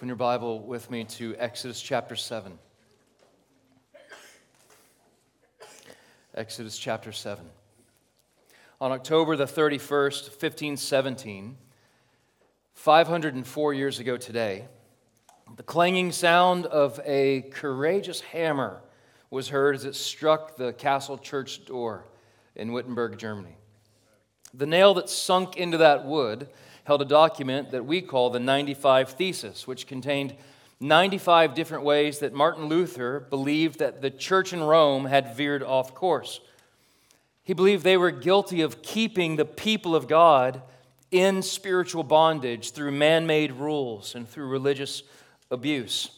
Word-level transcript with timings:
Open 0.00 0.08
your 0.08 0.16
Bible 0.16 0.60
with 0.60 0.90
me 0.90 1.04
to 1.04 1.36
Exodus 1.36 1.82
chapter 1.82 2.16
7. 2.16 2.58
Exodus 6.34 6.78
chapter 6.78 7.12
7. 7.12 7.44
On 8.80 8.92
October 8.92 9.36
the 9.36 9.44
31st, 9.44 10.30
1517, 10.30 11.58
504 12.72 13.74
years 13.74 13.98
ago 13.98 14.16
today, 14.16 14.64
the 15.56 15.62
clanging 15.62 16.12
sound 16.12 16.64
of 16.64 16.98
a 17.04 17.42
courageous 17.50 18.22
hammer 18.22 18.80
was 19.28 19.50
heard 19.50 19.74
as 19.74 19.84
it 19.84 19.94
struck 19.94 20.56
the 20.56 20.72
castle 20.72 21.18
church 21.18 21.66
door 21.66 22.06
in 22.56 22.72
Wittenberg, 22.72 23.18
Germany. 23.18 23.58
The 24.54 24.64
nail 24.64 24.94
that 24.94 25.10
sunk 25.10 25.58
into 25.58 25.76
that 25.76 26.06
wood 26.06 26.48
held 26.84 27.02
a 27.02 27.06
document 27.06 27.70
that 27.70 27.86
we 27.86 28.00
call 28.00 28.30
the 28.30 28.40
95 28.40 29.10
Thesis, 29.10 29.66
which 29.66 29.86
contained 29.86 30.34
95 30.80 31.54
different 31.54 31.84
ways 31.84 32.20
that 32.20 32.32
Martin 32.32 32.64
Luther 32.64 33.20
believed 33.20 33.78
that 33.80 34.00
the 34.00 34.10
church 34.10 34.52
in 34.52 34.62
Rome 34.62 35.04
had 35.04 35.36
veered 35.36 35.62
off 35.62 35.94
course. 35.94 36.40
He 37.44 37.52
believed 37.52 37.84
they 37.84 37.96
were 37.96 38.10
guilty 38.10 38.62
of 38.62 38.82
keeping 38.82 39.36
the 39.36 39.44
people 39.44 39.94
of 39.94 40.08
God 40.08 40.62
in 41.10 41.42
spiritual 41.42 42.02
bondage 42.02 42.70
through 42.70 42.92
man 42.92 43.26
made 43.26 43.52
rules 43.52 44.14
and 44.14 44.28
through 44.28 44.48
religious 44.48 45.02
abuse. 45.50 46.10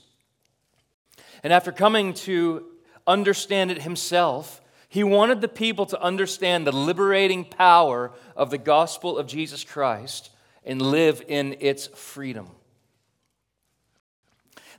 And 1.42 1.52
after 1.52 1.72
coming 1.72 2.14
to 2.14 2.66
understand 3.06 3.70
it 3.70 3.82
himself, 3.82 4.60
he 4.88 5.02
wanted 5.02 5.40
the 5.40 5.48
people 5.48 5.86
to 5.86 6.00
understand 6.00 6.66
the 6.66 6.72
liberating 6.72 7.44
power 7.44 8.12
of 8.36 8.50
the 8.50 8.58
gospel 8.58 9.18
of 9.18 9.26
Jesus 9.26 9.64
Christ 9.64 10.30
and 10.64 10.80
live 10.80 11.22
in 11.26 11.56
its 11.60 11.86
freedom. 11.88 12.48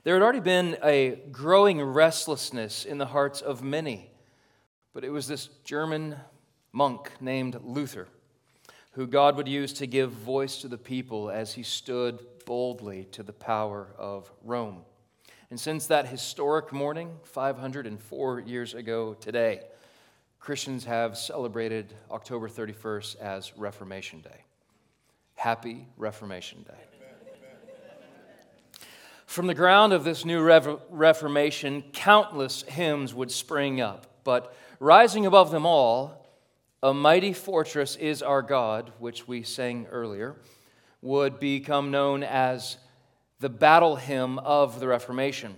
There 0.02 0.14
had 0.14 0.22
already 0.22 0.40
been 0.40 0.76
a 0.82 1.20
growing 1.30 1.80
restlessness 1.80 2.84
in 2.84 2.98
the 2.98 3.06
hearts 3.06 3.40
of 3.40 3.62
many, 3.62 4.10
but 4.92 5.04
it 5.04 5.10
was 5.10 5.26
this 5.26 5.48
German 5.64 6.16
monk 6.72 7.10
named 7.20 7.58
Luther 7.62 8.08
who 8.94 9.06
God 9.08 9.36
would 9.36 9.48
use 9.48 9.72
to 9.74 9.86
give 9.86 10.12
voice 10.12 10.60
to 10.60 10.68
the 10.68 10.78
people 10.78 11.28
as 11.28 11.52
he 11.54 11.64
stood 11.64 12.20
boldly 12.46 13.06
to 13.10 13.24
the 13.24 13.32
power 13.32 13.88
of 13.98 14.30
Rome. 14.44 14.82
And 15.50 15.58
since 15.58 15.88
that 15.88 16.06
historic 16.06 16.72
morning, 16.72 17.10
504 17.24 18.40
years 18.40 18.74
ago 18.74 19.14
today, 19.14 19.62
Christians 20.38 20.84
have 20.84 21.18
celebrated 21.18 21.92
October 22.10 22.48
31st 22.48 23.16
as 23.16 23.56
Reformation 23.56 24.20
Day. 24.20 24.44
Happy 25.44 25.86
Reformation 25.98 26.62
Day. 26.62 26.72
From 29.26 29.46
the 29.46 29.52
ground 29.52 29.92
of 29.92 30.02
this 30.02 30.24
new 30.24 30.42
Reformation, 30.42 31.84
countless 31.92 32.62
hymns 32.62 33.12
would 33.12 33.30
spring 33.30 33.78
up, 33.78 34.06
but 34.24 34.56
rising 34.80 35.26
above 35.26 35.50
them 35.50 35.66
all, 35.66 36.26
a 36.82 36.94
mighty 36.94 37.34
fortress 37.34 37.94
is 37.96 38.22
our 38.22 38.40
God, 38.40 38.90
which 38.98 39.28
we 39.28 39.42
sang 39.42 39.86
earlier, 39.90 40.34
would 41.02 41.38
become 41.38 41.90
known 41.90 42.22
as 42.22 42.78
the 43.38 43.50
battle 43.50 43.96
hymn 43.96 44.38
of 44.38 44.80
the 44.80 44.88
Reformation. 44.88 45.56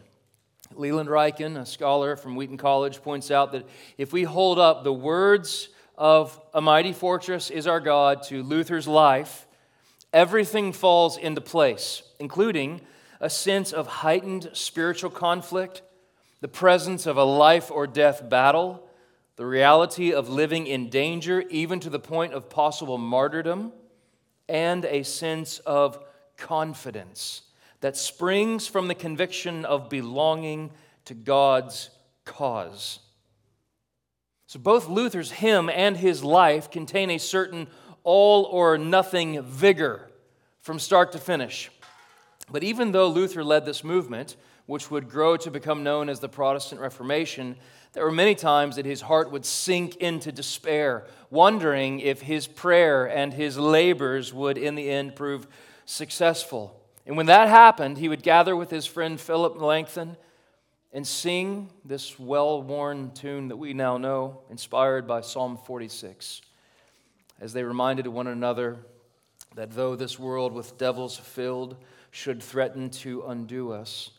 Leland 0.75 1.09
Ryken, 1.09 1.57
a 1.57 1.65
scholar 1.65 2.17
from 2.17 2.35
Wheaton 2.35 2.57
College, 2.57 3.03
points 3.03 3.31
out 3.31 3.53
that 3.53 3.69
if 3.99 4.13
we 4.13 4.25
hold 4.25 4.59
up 4.59 4.83
the 4.83 4.93
words 4.93 5.69
of 5.97 6.41
A 6.53 6.61
Mighty 6.61 6.93
Fortress 6.93 7.51
is 7.51 7.69
Our 7.69 7.79
God 7.79 8.25
to 8.25 8.43
Luther's 8.43 8.89
life, 8.89 9.46
everything 10.17 10.73
falls 10.73 11.19
into 11.19 11.43
place, 11.43 12.03
including 12.19 12.81
a 13.21 13.29
sense 13.29 13.71
of 13.71 13.87
heightened 13.87 14.49
spiritual 14.55 15.11
conflict, 15.11 15.83
the 16.41 16.49
presence 16.49 17.05
of 17.05 17.19
a 17.19 17.25
life 17.25 17.71
or 17.71 17.87
death 17.87 18.27
battle, 18.27 18.83
the 19.37 19.45
reality 19.45 20.15
of 20.15 20.31
living 20.31 20.67
in 20.67 20.89
danger, 20.89 21.45
even 21.51 21.79
to 21.79 21.91
the 21.91 21.99
point 21.99 22.33
of 22.33 22.49
possible 22.49 22.97
martyrdom, 22.97 23.75
and 24.49 24.87
a 24.87 25.03
sense 25.03 25.59
of 25.61 26.03
confidence 26.39 27.43
that 27.83 27.95
springs 27.95 28.67
from 28.67 28.89
the 28.89 28.95
conviction 28.95 29.67
of 29.67 29.91
belonging 29.91 30.71
to 31.05 31.13
God's 31.13 31.91
cause. 32.25 33.01
So, 34.47 34.59
both 34.59 34.89
Luther's 34.89 35.33
hymn 35.33 35.69
and 35.69 35.95
his 35.95 36.25
life 36.25 36.71
contain 36.71 37.11
a 37.11 37.19
certain 37.19 37.67
all 38.07 38.45
or 38.45 38.79
nothing 38.79 39.43
vigor 39.43 40.09
from 40.61 40.79
start 40.79 41.11
to 41.11 41.19
finish. 41.19 41.73
But 42.49 42.63
even 42.63 42.93
though 42.93 43.09
Luther 43.09 43.43
led 43.43 43.67
this 43.67 43.83
movement, 43.83 44.37
which 44.67 44.93
would 44.93 45.11
grow 45.11 45.37
to 45.39 45.51
become 45.51 45.83
known 45.83 46.09
as 46.09 46.21
the 46.21 46.29
Protestant 46.29 46.81
Reformation, 46.81 47.57
there 47.95 48.05
were 48.05 48.13
many 48.13 48.37
times 48.37 48.77
that 48.77 48.87
his 48.87 49.01
heart 49.01 49.33
would 49.33 49.45
sink 49.45 49.97
into 49.97 50.31
despair, 50.31 51.05
wondering 51.31 51.99
if 51.99 52.23
his 52.23 52.47
prayer 52.47 53.07
and 53.07 53.35
his 53.35 53.59
labors 53.59 54.33
would 54.33 54.57
in 54.57 54.77
the 54.77 54.89
end 54.89 55.17
prove 55.17 55.49
successful. 55.85 56.81
And 57.07 57.17
when 57.17 57.27
that 57.27 57.49
happened, 57.49 57.99
he 57.99 58.09
would 58.09 58.23
gather 58.23 58.55
with 58.55 58.71
his 58.71 58.87
friend 58.87 59.21
Philip 59.21 59.57
Melanchthon 59.57 60.17
and 60.93 61.05
sing 61.05 61.71
this 61.85 62.21
well 62.21 62.63
worn 62.63 63.11
tune 63.11 63.49
that 63.49 63.57
we 63.57 63.75
now 63.75 63.99
know, 63.99 64.43
inspired 64.49 65.09
by 65.09 65.23
Psalm 65.23 65.59
46, 65.67 66.41
as 67.41 67.53
they 67.53 67.63
reminded 67.63 68.07
one 68.07 68.27
another 68.27 68.79
that 69.55 69.73
though 69.73 69.97
this 69.97 70.19
world 70.19 70.53
with 70.53 70.79
devils 70.79 71.17
filled 71.17 71.77
should 72.11 72.43
threaten 72.43 72.91
to 72.91 73.25
undo 73.27 73.73
us, 73.73 74.11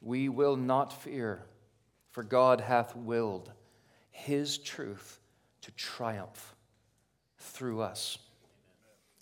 we 0.00 0.28
will 0.28 0.56
not 0.56 0.92
fear 0.92 1.46
for 2.10 2.22
God 2.22 2.60
hath 2.60 2.94
willed 2.94 3.50
his 4.12 4.58
truth 4.58 5.18
to 5.62 5.72
triumph 5.72 6.54
through 7.38 7.80
us. 7.80 8.18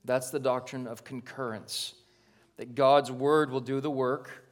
That's 0.04 0.30
the 0.30 0.38
doctrine 0.38 0.86
of 0.86 1.04
concurrence, 1.04 1.94
that 2.58 2.74
God's 2.74 3.10
word 3.10 3.50
will 3.50 3.60
do 3.60 3.80
the 3.80 3.90
work, 3.90 4.44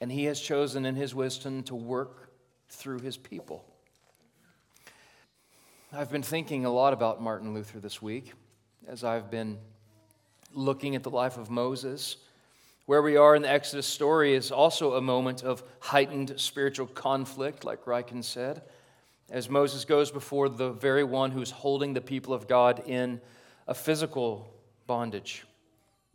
and 0.00 0.10
he 0.10 0.24
has 0.24 0.40
chosen 0.40 0.86
in 0.86 0.94
his 0.94 1.14
wisdom 1.14 1.62
to 1.64 1.74
work 1.74 2.30
through 2.70 3.00
his 3.00 3.18
people. 3.18 3.64
I've 5.98 6.12
been 6.12 6.22
thinking 6.22 6.66
a 6.66 6.70
lot 6.70 6.92
about 6.92 7.22
Martin 7.22 7.54
Luther 7.54 7.80
this 7.80 8.02
week 8.02 8.34
as 8.86 9.02
I've 9.02 9.30
been 9.30 9.56
looking 10.52 10.94
at 10.94 11.02
the 11.02 11.08
life 11.08 11.38
of 11.38 11.48
Moses 11.48 12.18
where 12.84 13.00
we 13.00 13.16
are 13.16 13.34
in 13.34 13.40
the 13.40 13.48
Exodus 13.48 13.86
story 13.86 14.34
is 14.34 14.52
also 14.52 14.96
a 14.96 15.00
moment 15.00 15.42
of 15.42 15.62
heightened 15.80 16.34
spiritual 16.36 16.86
conflict, 16.86 17.64
like 17.64 17.86
Ryken 17.86 18.22
said, 18.22 18.60
as 19.30 19.48
Moses 19.48 19.86
goes 19.86 20.10
before 20.10 20.50
the 20.50 20.70
very 20.70 21.02
one 21.02 21.30
who's 21.30 21.50
holding 21.50 21.94
the 21.94 22.02
people 22.02 22.34
of 22.34 22.46
God 22.46 22.82
in 22.86 23.18
a 23.66 23.72
physical 23.72 24.52
bondage. 24.86 25.46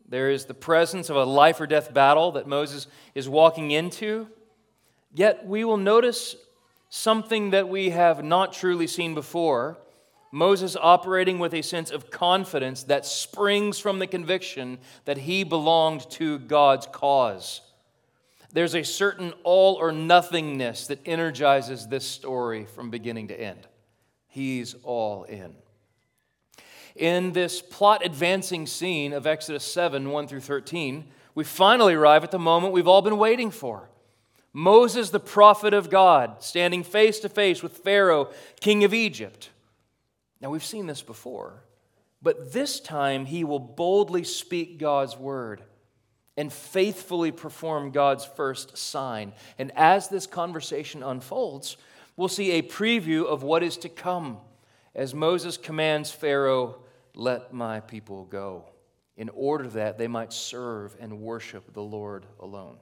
There 0.07 0.29
is 0.29 0.45
the 0.45 0.53
presence 0.53 1.09
of 1.09 1.15
a 1.15 1.23
life 1.23 1.59
or 1.59 1.65
death 1.65 1.91
battle 1.91 2.33
that 2.33 2.45
Moses 2.45 2.85
is 3.15 3.27
walking 3.27 3.71
into, 3.71 4.27
yet 5.11 5.43
we 5.47 5.63
will 5.63 5.77
notice 5.77 6.35
something 6.91 7.51
that 7.51 7.69
we 7.69 7.89
have 7.89 8.21
not 8.21 8.51
truly 8.51 8.85
seen 8.85 9.15
before 9.15 9.77
Moses 10.29 10.75
operating 10.79 11.39
with 11.39 11.53
a 11.53 11.61
sense 11.61 11.89
of 11.89 12.11
confidence 12.11 12.83
that 12.83 13.05
springs 13.05 13.79
from 13.79 13.99
the 13.99 14.07
conviction 14.07 14.77
that 15.05 15.17
he 15.17 15.43
belonged 15.43 16.09
to 16.11 16.37
God's 16.37 16.87
cause. 16.91 17.61
There's 18.51 18.75
a 18.75 18.83
certain 18.83 19.33
all 19.43 19.75
or 19.75 19.93
nothingness 19.93 20.87
that 20.87 20.99
energizes 21.05 21.87
this 21.87 22.05
story 22.05 22.65
from 22.65 22.91
beginning 22.91 23.29
to 23.29 23.39
end. 23.39 23.67
He's 24.27 24.75
all 24.83 25.23
in. 25.23 25.55
In 26.97 27.31
this 27.31 27.61
plot 27.61 28.05
advancing 28.05 28.67
scene 28.67 29.13
of 29.13 29.25
Exodus 29.25 29.63
7 29.63 30.09
1 30.09 30.27
through 30.27 30.41
13, 30.41 31.05
we 31.35 31.45
finally 31.45 31.93
arrive 31.93 32.25
at 32.25 32.31
the 32.31 32.39
moment 32.39 32.73
we've 32.73 32.87
all 32.87 33.01
been 33.01 33.17
waiting 33.17 33.49
for. 33.49 33.89
Moses, 34.53 35.09
the 35.09 35.19
prophet 35.19 35.73
of 35.73 35.89
God, 35.89 36.43
standing 36.43 36.83
face 36.83 37.19
to 37.19 37.29
face 37.29 37.63
with 37.63 37.77
Pharaoh, 37.77 38.29
king 38.59 38.83
of 38.83 38.93
Egypt. 38.93 39.49
Now, 40.41 40.49
we've 40.49 40.63
seen 40.63 40.87
this 40.87 41.01
before, 41.01 41.63
but 42.21 42.51
this 42.51 42.79
time 42.79 43.25
he 43.25 43.43
will 43.43 43.59
boldly 43.59 44.23
speak 44.23 44.77
God's 44.77 45.15
word 45.15 45.63
and 46.35 46.51
faithfully 46.51 47.31
perform 47.31 47.91
God's 47.91 48.25
first 48.25 48.77
sign. 48.77 49.33
And 49.59 49.71
as 49.75 50.07
this 50.07 50.27
conversation 50.27 51.03
unfolds, 51.03 51.77
we'll 52.17 52.27
see 52.27 52.51
a 52.51 52.63
preview 52.63 53.25
of 53.25 53.43
what 53.43 53.63
is 53.63 53.77
to 53.77 53.89
come 53.89 54.37
as 54.93 55.13
Moses 55.13 55.57
commands 55.57 56.11
Pharaoh, 56.11 56.81
Let 57.13 57.53
my 57.53 57.79
people 57.79 58.25
go, 58.25 58.65
in 59.15 59.29
order 59.29 59.67
that 59.69 59.97
they 59.97 60.07
might 60.07 60.33
serve 60.33 60.95
and 60.99 61.21
worship 61.21 61.73
the 61.73 61.81
Lord 61.81 62.25
alone. 62.39 62.77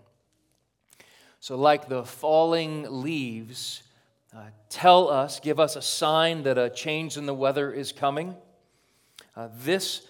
So, 1.40 1.56
like 1.56 1.88
the 1.88 2.04
falling 2.04 3.02
leaves, 3.02 3.84
uh, 4.36 4.44
tell 4.70 5.10
us, 5.10 5.40
give 5.40 5.60
us 5.60 5.76
a 5.76 5.82
sign 5.82 6.44
that 6.44 6.58
a 6.58 6.70
change 6.70 7.18
in 7.18 7.26
the 7.26 7.34
weather 7.34 7.72
is 7.72 7.92
coming. 7.92 8.36
Uh, 9.36 9.50
this, 9.64 10.06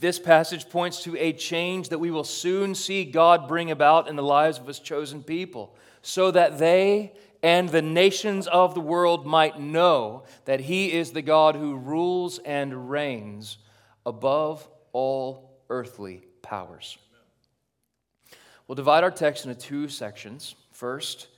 This 0.00 0.18
passage 0.18 0.68
points 0.68 1.04
to 1.04 1.16
a 1.16 1.32
change 1.32 1.90
that 1.90 2.00
we 2.00 2.10
will 2.10 2.24
soon 2.24 2.74
see 2.74 3.04
God 3.04 3.46
bring 3.46 3.70
about 3.70 4.08
in 4.08 4.16
the 4.16 4.22
lives 4.22 4.58
of 4.58 4.66
his 4.66 4.80
chosen 4.80 5.22
people, 5.22 5.76
so 6.02 6.32
that 6.32 6.58
they 6.58 7.12
and 7.44 7.68
the 7.68 7.82
nations 7.82 8.48
of 8.48 8.74
the 8.74 8.80
world 8.80 9.24
might 9.24 9.60
know 9.60 10.24
that 10.44 10.60
he 10.60 10.92
is 10.92 11.12
the 11.12 11.22
God 11.22 11.54
who 11.54 11.76
rules 11.76 12.40
and 12.44 12.90
reigns 12.90 13.58
above 14.04 14.68
all 14.92 15.60
earthly 15.68 16.22
powers. 16.42 16.98
We'll 18.66 18.74
divide 18.74 19.04
our 19.04 19.10
text 19.12 19.46
into 19.46 19.68
two 19.68 19.88
sections. 19.88 20.56
First, 20.82 21.28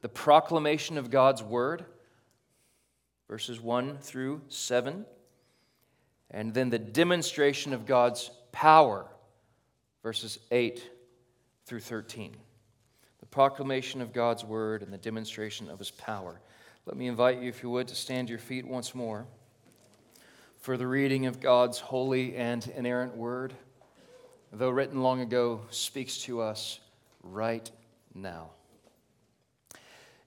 the 0.00 0.08
proclamation 0.08 0.96
of 0.96 1.10
God's 1.10 1.42
word, 1.42 1.84
verses 3.28 3.60
1 3.60 3.98
through 3.98 4.40
7, 4.48 5.04
and 6.30 6.54
then 6.54 6.70
the 6.70 6.78
demonstration 6.78 7.74
of 7.74 7.84
God's 7.84 8.30
power, 8.50 9.06
verses 10.02 10.38
8 10.50 10.90
through 11.66 11.80
13 11.80 12.34
The 13.20 13.26
proclamation 13.26 14.00
of 14.00 14.14
God's 14.14 14.42
word 14.42 14.82
and 14.82 14.90
the 14.90 14.96
demonstration 14.96 15.68
of 15.68 15.78
his 15.78 15.90
power. 15.90 16.40
Let 16.86 16.96
me 16.96 17.06
invite 17.06 17.42
you, 17.42 17.50
if 17.50 17.62
you 17.62 17.68
would, 17.68 17.88
to 17.88 17.94
stand 17.94 18.28
to 18.28 18.30
your 18.32 18.38
feet 18.38 18.66
once 18.66 18.94
more 18.94 19.26
for 20.60 20.78
the 20.78 20.86
reading 20.86 21.26
of 21.26 21.42
God's 21.42 21.78
holy 21.78 22.36
and 22.36 22.66
inerrant 22.74 23.14
word, 23.18 23.52
though 24.50 24.70
written 24.70 25.02
long 25.02 25.20
ago, 25.20 25.60
speaks 25.68 26.16
to 26.22 26.40
us 26.40 26.78
right 27.22 27.70
now. 28.14 28.48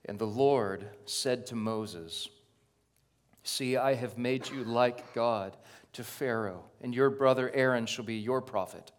And 0.08 0.18
the 0.18 0.26
Lord 0.26 0.88
said 1.04 1.46
to 1.48 1.54
Moses, 1.54 2.28
See, 3.44 3.76
I 3.76 3.94
have 3.94 4.16
made 4.16 4.48
you 4.48 4.64
like 4.64 5.14
God 5.14 5.56
to 5.92 6.02
Pharaoh, 6.02 6.64
and 6.80 6.94
your 6.94 7.10
brother 7.10 7.50
Aaron 7.54 7.84
shall 7.84 8.06
be 8.06 8.16
your 8.16 8.40
prophet. 8.40 8.90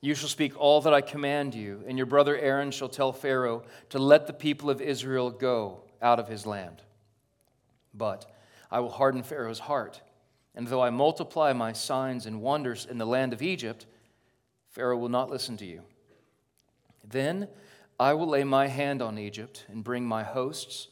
You 0.00 0.14
shall 0.14 0.28
speak 0.28 0.58
all 0.58 0.80
that 0.82 0.92
I 0.92 1.00
command 1.00 1.54
you, 1.54 1.82
and 1.86 1.96
your 1.96 2.06
brother 2.06 2.36
Aaron 2.36 2.72
shall 2.72 2.88
tell 2.88 3.12
Pharaoh 3.12 3.62
to 3.90 3.98
let 3.98 4.26
the 4.26 4.32
people 4.32 4.70
of 4.70 4.80
Israel 4.80 5.30
go 5.30 5.84
out 6.02 6.18
of 6.18 6.28
his 6.28 6.46
land. 6.46 6.82
But 7.94 8.26
I 8.70 8.80
will 8.80 8.90
harden 8.90 9.22
Pharaoh's 9.22 9.58
heart, 9.60 10.00
and 10.54 10.66
though 10.66 10.82
I 10.82 10.90
multiply 10.90 11.52
my 11.52 11.72
signs 11.72 12.26
and 12.26 12.42
wonders 12.42 12.86
in 12.88 12.98
the 12.98 13.06
land 13.06 13.32
of 13.32 13.42
Egypt, 13.42 13.86
Pharaoh 14.70 14.98
will 14.98 15.08
not 15.08 15.30
listen 15.30 15.56
to 15.58 15.64
you. 15.64 15.82
Then 17.08 17.48
I 18.00 18.14
will 18.14 18.28
lay 18.28 18.44
my 18.44 18.68
hand 18.68 19.02
on 19.02 19.18
Egypt 19.18 19.66
and 19.68 19.82
bring 19.82 20.04
my 20.04 20.22
hosts, 20.22 20.88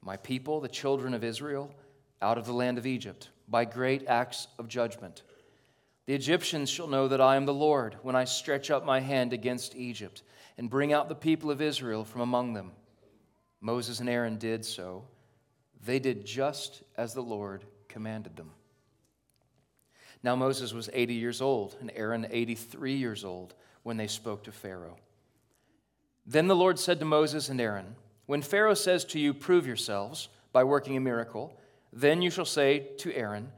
my 0.00 0.16
people, 0.16 0.60
the 0.60 0.68
children 0.68 1.12
of 1.12 1.24
Israel, 1.24 1.74
out 2.22 2.38
of 2.38 2.46
the 2.46 2.52
land 2.52 2.78
of 2.78 2.86
Egypt 2.86 3.30
by 3.48 3.64
great 3.64 4.06
acts 4.06 4.46
of 4.58 4.68
judgment. 4.68 5.22
The 6.06 6.14
Egyptians 6.14 6.70
shall 6.70 6.86
know 6.86 7.08
that 7.08 7.20
I 7.20 7.36
am 7.36 7.46
the 7.46 7.54
Lord 7.54 7.96
when 8.02 8.14
I 8.14 8.24
stretch 8.24 8.70
up 8.70 8.84
my 8.84 9.00
hand 9.00 9.32
against 9.32 9.74
Egypt 9.74 10.22
and 10.56 10.70
bring 10.70 10.92
out 10.92 11.08
the 11.08 11.14
people 11.14 11.50
of 11.50 11.60
Israel 11.60 12.04
from 12.04 12.20
among 12.20 12.52
them. 12.52 12.72
Moses 13.60 14.00
and 14.00 14.08
Aaron 14.08 14.38
did 14.38 14.64
so. 14.64 15.04
They 15.84 15.98
did 15.98 16.24
just 16.24 16.82
as 16.96 17.14
the 17.14 17.22
Lord 17.22 17.64
commanded 17.88 18.36
them. 18.36 18.52
Now 20.22 20.36
Moses 20.36 20.72
was 20.72 20.88
80 20.92 21.14
years 21.14 21.40
old 21.40 21.76
and 21.80 21.90
Aaron 21.96 22.26
83 22.30 22.94
years 22.94 23.24
old 23.24 23.54
when 23.82 23.96
they 23.96 24.06
spoke 24.06 24.44
to 24.44 24.52
Pharaoh. 24.52 24.96
Then 26.26 26.48
the 26.48 26.56
Lord 26.56 26.78
said 26.78 26.98
to 27.00 27.04
Moses 27.04 27.48
and 27.48 27.60
Aaron, 27.60 27.96
When 28.26 28.42
Pharaoh 28.42 28.74
says 28.74 29.04
to 29.06 29.18
you, 29.18 29.34
Prove 29.34 29.66
yourselves 29.66 30.28
by 30.52 30.64
working 30.64 30.96
a 30.96 31.00
miracle, 31.00 31.58
then 31.92 32.22
you 32.22 32.30
shall 32.30 32.44
say 32.44 32.88
to 32.98 33.14
Aaron, 33.14 33.52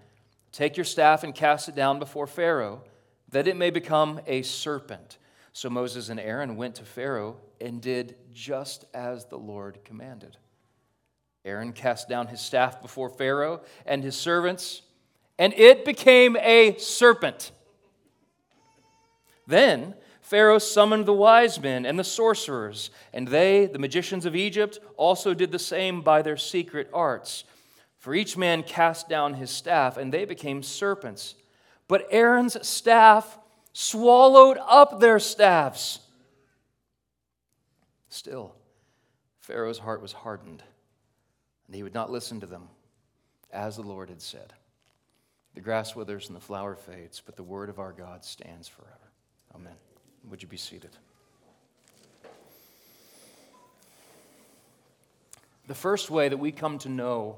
Take 0.52 0.76
your 0.76 0.84
staff 0.84 1.22
and 1.22 1.34
cast 1.34 1.68
it 1.68 1.74
down 1.74 1.98
before 1.98 2.26
Pharaoh, 2.26 2.82
that 3.30 3.46
it 3.46 3.56
may 3.56 3.70
become 3.70 4.20
a 4.26 4.42
serpent. 4.42 5.18
So 5.52 5.70
Moses 5.70 6.08
and 6.08 6.20
Aaron 6.20 6.56
went 6.56 6.76
to 6.76 6.84
Pharaoh 6.84 7.36
and 7.60 7.80
did 7.80 8.16
just 8.32 8.84
as 8.92 9.26
the 9.26 9.38
Lord 9.38 9.78
commanded. 9.84 10.36
Aaron 11.44 11.72
cast 11.72 12.08
down 12.08 12.26
his 12.26 12.40
staff 12.40 12.82
before 12.82 13.08
Pharaoh 13.08 13.62
and 13.86 14.02
his 14.02 14.16
servants, 14.16 14.82
and 15.38 15.54
it 15.54 15.84
became 15.84 16.36
a 16.36 16.76
serpent. 16.78 17.52
Then 19.46 19.94
Pharaoh 20.26 20.58
summoned 20.58 21.06
the 21.06 21.12
wise 21.12 21.60
men 21.60 21.86
and 21.86 21.96
the 21.96 22.02
sorcerers, 22.02 22.90
and 23.12 23.28
they, 23.28 23.66
the 23.66 23.78
magicians 23.78 24.26
of 24.26 24.34
Egypt, 24.34 24.80
also 24.96 25.34
did 25.34 25.52
the 25.52 25.58
same 25.60 26.00
by 26.02 26.20
their 26.20 26.36
secret 26.36 26.90
arts. 26.92 27.44
For 27.98 28.12
each 28.12 28.36
man 28.36 28.64
cast 28.64 29.08
down 29.08 29.34
his 29.34 29.52
staff, 29.52 29.96
and 29.96 30.12
they 30.12 30.24
became 30.24 30.64
serpents. 30.64 31.36
But 31.86 32.08
Aaron's 32.10 32.66
staff 32.66 33.38
swallowed 33.72 34.58
up 34.66 34.98
their 34.98 35.20
staffs. 35.20 36.00
Still, 38.08 38.52
Pharaoh's 39.38 39.78
heart 39.78 40.02
was 40.02 40.12
hardened, 40.12 40.64
and 41.68 41.76
he 41.76 41.84
would 41.84 41.94
not 41.94 42.10
listen 42.10 42.40
to 42.40 42.46
them, 42.46 42.66
as 43.52 43.76
the 43.76 43.82
Lord 43.82 44.08
had 44.08 44.20
said. 44.20 44.54
The 45.54 45.60
grass 45.60 45.94
withers 45.94 46.26
and 46.26 46.34
the 46.34 46.40
flower 46.40 46.74
fades, 46.74 47.22
but 47.24 47.36
the 47.36 47.44
word 47.44 47.68
of 47.68 47.78
our 47.78 47.92
God 47.92 48.24
stands 48.24 48.66
forever. 48.66 49.12
Amen. 49.54 49.76
Would 50.30 50.42
you 50.42 50.48
be 50.48 50.56
seated? 50.56 50.90
The 55.68 55.74
first 55.74 56.10
way 56.10 56.28
that 56.28 56.36
we 56.36 56.52
come 56.52 56.78
to 56.78 56.88
know 56.88 57.36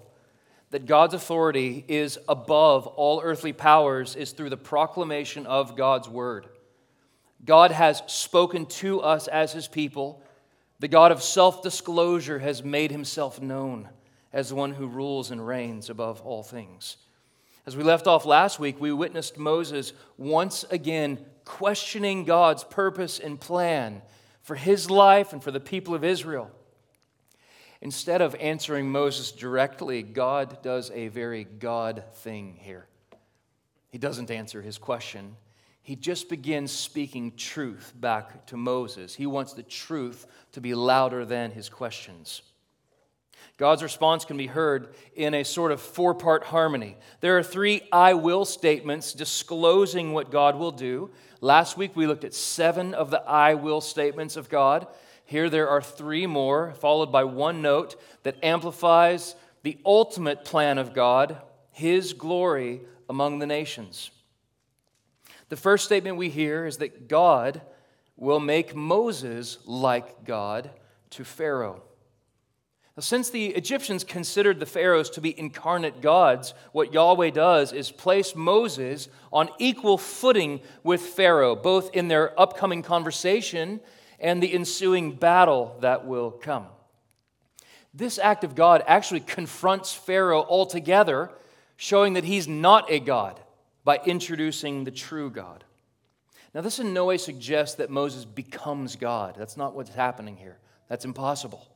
that 0.70 0.86
God's 0.86 1.14
authority 1.14 1.84
is 1.88 2.18
above 2.28 2.86
all 2.86 3.22
earthly 3.22 3.52
powers 3.52 4.16
is 4.16 4.32
through 4.32 4.50
the 4.50 4.56
proclamation 4.56 5.46
of 5.46 5.76
God's 5.76 6.08
word. 6.08 6.46
God 7.44 7.70
has 7.70 8.02
spoken 8.06 8.66
to 8.66 9.00
us 9.00 9.28
as 9.28 9.52
his 9.52 9.68
people. 9.68 10.22
The 10.80 10.88
God 10.88 11.12
of 11.12 11.22
self 11.22 11.62
disclosure 11.62 12.38
has 12.38 12.62
made 12.62 12.90
himself 12.90 13.40
known 13.40 13.88
as 14.32 14.50
the 14.50 14.54
one 14.54 14.72
who 14.72 14.86
rules 14.86 15.30
and 15.30 15.46
reigns 15.46 15.88
above 15.88 16.20
all 16.20 16.42
things. 16.42 16.98
As 17.66 17.76
we 17.76 17.82
left 17.82 18.06
off 18.06 18.26
last 18.26 18.58
week, 18.58 18.80
we 18.80 18.92
witnessed 18.92 19.38
Moses 19.38 19.92
once 20.16 20.64
again 20.70 21.24
questioning 21.48 22.24
God's 22.24 22.62
purpose 22.62 23.18
and 23.18 23.40
plan 23.40 24.02
for 24.42 24.54
his 24.54 24.90
life 24.90 25.32
and 25.32 25.42
for 25.42 25.50
the 25.50 25.58
people 25.58 25.94
of 25.94 26.04
Israel. 26.04 26.50
Instead 27.80 28.20
of 28.20 28.34
answering 28.36 28.92
Moses 28.92 29.32
directly, 29.32 30.02
God 30.02 30.62
does 30.62 30.90
a 30.90 31.08
very 31.08 31.44
God 31.44 32.04
thing 32.16 32.58
here. 32.60 32.86
He 33.88 33.96
doesn't 33.98 34.30
answer 34.30 34.60
his 34.60 34.76
question. 34.76 35.36
He 35.80 35.96
just 35.96 36.28
begins 36.28 36.70
speaking 36.70 37.34
truth 37.34 37.94
back 37.96 38.46
to 38.48 38.58
Moses. 38.58 39.14
He 39.14 39.26
wants 39.26 39.54
the 39.54 39.62
truth 39.62 40.26
to 40.52 40.60
be 40.60 40.74
louder 40.74 41.24
than 41.24 41.50
his 41.50 41.70
questions. 41.70 42.42
God's 43.58 43.82
response 43.82 44.24
can 44.24 44.36
be 44.36 44.46
heard 44.46 44.94
in 45.16 45.34
a 45.34 45.44
sort 45.44 45.72
of 45.72 45.80
four 45.80 46.14
part 46.14 46.44
harmony. 46.44 46.96
There 47.20 47.36
are 47.38 47.42
three 47.42 47.82
I 47.90 48.14
will 48.14 48.44
statements 48.44 49.12
disclosing 49.12 50.12
what 50.12 50.30
God 50.30 50.56
will 50.56 50.70
do. 50.70 51.10
Last 51.40 51.76
week 51.76 51.96
we 51.96 52.06
looked 52.06 52.22
at 52.22 52.34
seven 52.34 52.94
of 52.94 53.10
the 53.10 53.20
I 53.20 53.54
will 53.54 53.80
statements 53.80 54.36
of 54.36 54.48
God. 54.48 54.86
Here 55.24 55.50
there 55.50 55.68
are 55.68 55.82
three 55.82 56.24
more, 56.24 56.72
followed 56.74 57.10
by 57.10 57.24
one 57.24 57.60
note 57.60 58.00
that 58.22 58.42
amplifies 58.44 59.34
the 59.64 59.76
ultimate 59.84 60.44
plan 60.44 60.78
of 60.78 60.94
God, 60.94 61.36
His 61.72 62.12
glory 62.12 62.82
among 63.10 63.40
the 63.40 63.46
nations. 63.46 64.12
The 65.48 65.56
first 65.56 65.84
statement 65.84 66.16
we 66.16 66.30
hear 66.30 66.64
is 66.64 66.76
that 66.76 67.08
God 67.08 67.60
will 68.16 68.40
make 68.40 68.76
Moses 68.76 69.58
like 69.66 70.24
God 70.24 70.70
to 71.10 71.24
Pharaoh. 71.24 71.82
Since 73.00 73.30
the 73.30 73.48
Egyptians 73.48 74.02
considered 74.02 74.58
the 74.58 74.66
pharaohs 74.66 75.10
to 75.10 75.20
be 75.20 75.38
incarnate 75.38 76.00
gods, 76.00 76.54
what 76.72 76.92
Yahweh 76.92 77.30
does 77.30 77.72
is 77.72 77.90
place 77.90 78.34
Moses 78.34 79.08
on 79.32 79.50
equal 79.58 79.98
footing 79.98 80.60
with 80.82 81.00
Pharaoh, 81.00 81.54
both 81.54 81.94
in 81.94 82.08
their 82.08 82.38
upcoming 82.40 82.82
conversation 82.82 83.80
and 84.18 84.42
the 84.42 84.52
ensuing 84.52 85.12
battle 85.12 85.76
that 85.80 86.06
will 86.06 86.30
come. 86.30 86.66
This 87.94 88.18
act 88.18 88.42
of 88.42 88.54
God 88.54 88.82
actually 88.86 89.20
confronts 89.20 89.94
Pharaoh 89.94 90.44
altogether, 90.48 91.30
showing 91.76 92.14
that 92.14 92.24
he's 92.24 92.48
not 92.48 92.90
a 92.90 93.00
God 93.00 93.38
by 93.84 94.00
introducing 94.04 94.84
the 94.84 94.90
true 94.90 95.30
God. 95.30 95.64
Now, 96.54 96.62
this 96.62 96.78
in 96.78 96.92
no 96.92 97.04
way 97.04 97.18
suggests 97.18 97.76
that 97.76 97.90
Moses 97.90 98.24
becomes 98.24 98.96
God. 98.96 99.36
That's 99.38 99.56
not 99.56 99.74
what's 99.74 99.94
happening 99.94 100.36
here. 100.36 100.58
That's 100.88 101.04
impossible. 101.04 101.66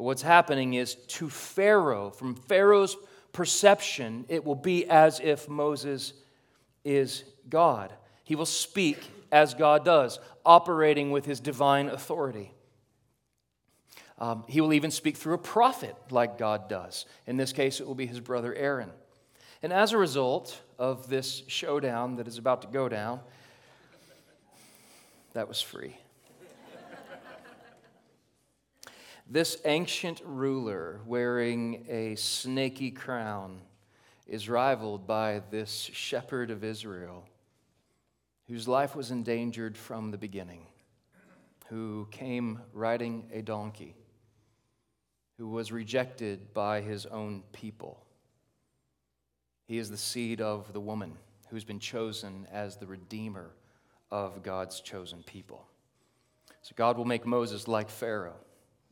But 0.00 0.04
what's 0.04 0.22
happening 0.22 0.72
is 0.72 0.94
to 0.94 1.28
Pharaoh, 1.28 2.08
from 2.08 2.34
Pharaoh's 2.34 2.96
perception, 3.34 4.24
it 4.30 4.46
will 4.46 4.54
be 4.54 4.88
as 4.88 5.20
if 5.20 5.46
Moses 5.46 6.14
is 6.86 7.22
God. 7.50 7.92
He 8.24 8.34
will 8.34 8.46
speak 8.46 8.96
as 9.30 9.52
God 9.52 9.84
does, 9.84 10.18
operating 10.42 11.10
with 11.10 11.26
his 11.26 11.38
divine 11.38 11.90
authority. 11.90 12.50
Um, 14.18 14.44
he 14.48 14.62
will 14.62 14.72
even 14.72 14.90
speak 14.90 15.18
through 15.18 15.34
a 15.34 15.38
prophet 15.38 15.94
like 16.10 16.38
God 16.38 16.70
does. 16.70 17.04
In 17.26 17.36
this 17.36 17.52
case, 17.52 17.78
it 17.78 17.86
will 17.86 17.94
be 17.94 18.06
his 18.06 18.20
brother 18.20 18.54
Aaron. 18.54 18.92
And 19.62 19.70
as 19.70 19.92
a 19.92 19.98
result 19.98 20.58
of 20.78 21.10
this 21.10 21.42
showdown 21.46 22.16
that 22.16 22.26
is 22.26 22.38
about 22.38 22.62
to 22.62 22.68
go 22.68 22.88
down, 22.88 23.20
that 25.34 25.46
was 25.46 25.60
free. 25.60 25.98
This 29.30 29.58
ancient 29.64 30.20
ruler 30.24 31.00
wearing 31.06 31.86
a 31.88 32.16
snaky 32.16 32.90
crown 32.90 33.60
is 34.26 34.48
rivaled 34.48 35.06
by 35.06 35.40
this 35.52 35.88
shepherd 35.92 36.50
of 36.50 36.64
Israel 36.64 37.24
whose 38.48 38.66
life 38.66 38.96
was 38.96 39.12
endangered 39.12 39.78
from 39.78 40.10
the 40.10 40.18
beginning, 40.18 40.66
who 41.68 42.08
came 42.10 42.60
riding 42.72 43.30
a 43.32 43.40
donkey, 43.40 43.94
who 45.38 45.46
was 45.46 45.70
rejected 45.70 46.52
by 46.52 46.80
his 46.80 47.06
own 47.06 47.44
people. 47.52 48.04
He 49.68 49.78
is 49.78 49.88
the 49.88 49.96
seed 49.96 50.40
of 50.40 50.72
the 50.72 50.80
woman 50.80 51.16
who's 51.48 51.62
been 51.62 51.78
chosen 51.78 52.48
as 52.50 52.76
the 52.76 52.86
redeemer 52.88 53.52
of 54.10 54.42
God's 54.42 54.80
chosen 54.80 55.22
people. 55.22 55.64
So 56.62 56.72
God 56.74 56.96
will 56.96 57.04
make 57.04 57.24
Moses 57.24 57.68
like 57.68 57.88
Pharaoh, 57.88 58.34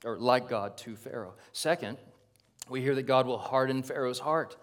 or 0.05 0.17
like 0.17 0.49
God 0.49 0.77
to 0.79 0.97
Pharaoh. 0.97 1.35
Second, 1.53 1.99
we 2.69 2.81
hear 2.81 2.95
that 2.95 3.03
God 3.05 3.27
will 3.27 3.39
harden 3.39 3.83
Pharaoh's 3.83 4.19
heart. 4.19 4.57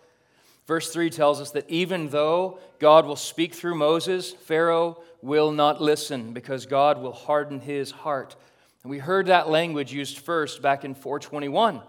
Verse 0.67 0.91
3 0.91 1.09
tells 1.09 1.39
us 1.39 1.51
that 1.51 1.69
even 1.69 2.09
though 2.09 2.59
God 2.79 3.05
will 3.05 3.15
speak 3.15 3.53
through 3.53 3.75
Moses, 3.75 4.31
Pharaoh 4.31 5.01
will 5.21 5.51
not 5.51 5.81
listen 5.81 6.33
because 6.33 6.65
God 6.65 7.01
will 7.01 7.13
harden 7.13 7.59
his 7.59 7.91
heart. 7.91 8.35
And 8.83 8.89
we 8.89 8.97
heard 8.97 9.27
that 9.27 9.49
language 9.49 9.93
used 9.93 10.19
first 10.19 10.61
back 10.61 10.83
in 10.83 10.95
421. 10.95 11.81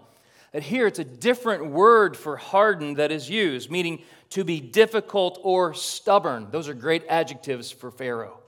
That 0.51 0.63
here 0.63 0.87
it's 0.87 0.99
a 0.99 1.03
different 1.03 1.67
word 1.71 2.15
for 2.15 2.37
harden 2.37 2.95
that 2.95 3.11
is 3.11 3.29
used, 3.29 3.69
meaning 3.69 4.03
to 4.31 4.43
be 4.43 4.59
difficult 4.59 5.39
or 5.43 5.73
stubborn. 5.73 6.47
Those 6.51 6.67
are 6.67 6.73
great 6.73 7.03
adjectives 7.09 7.71
for 7.71 7.91
Pharaoh. 7.91 8.39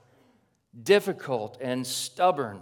Difficult 0.82 1.58
and 1.60 1.86
stubborn. 1.86 2.60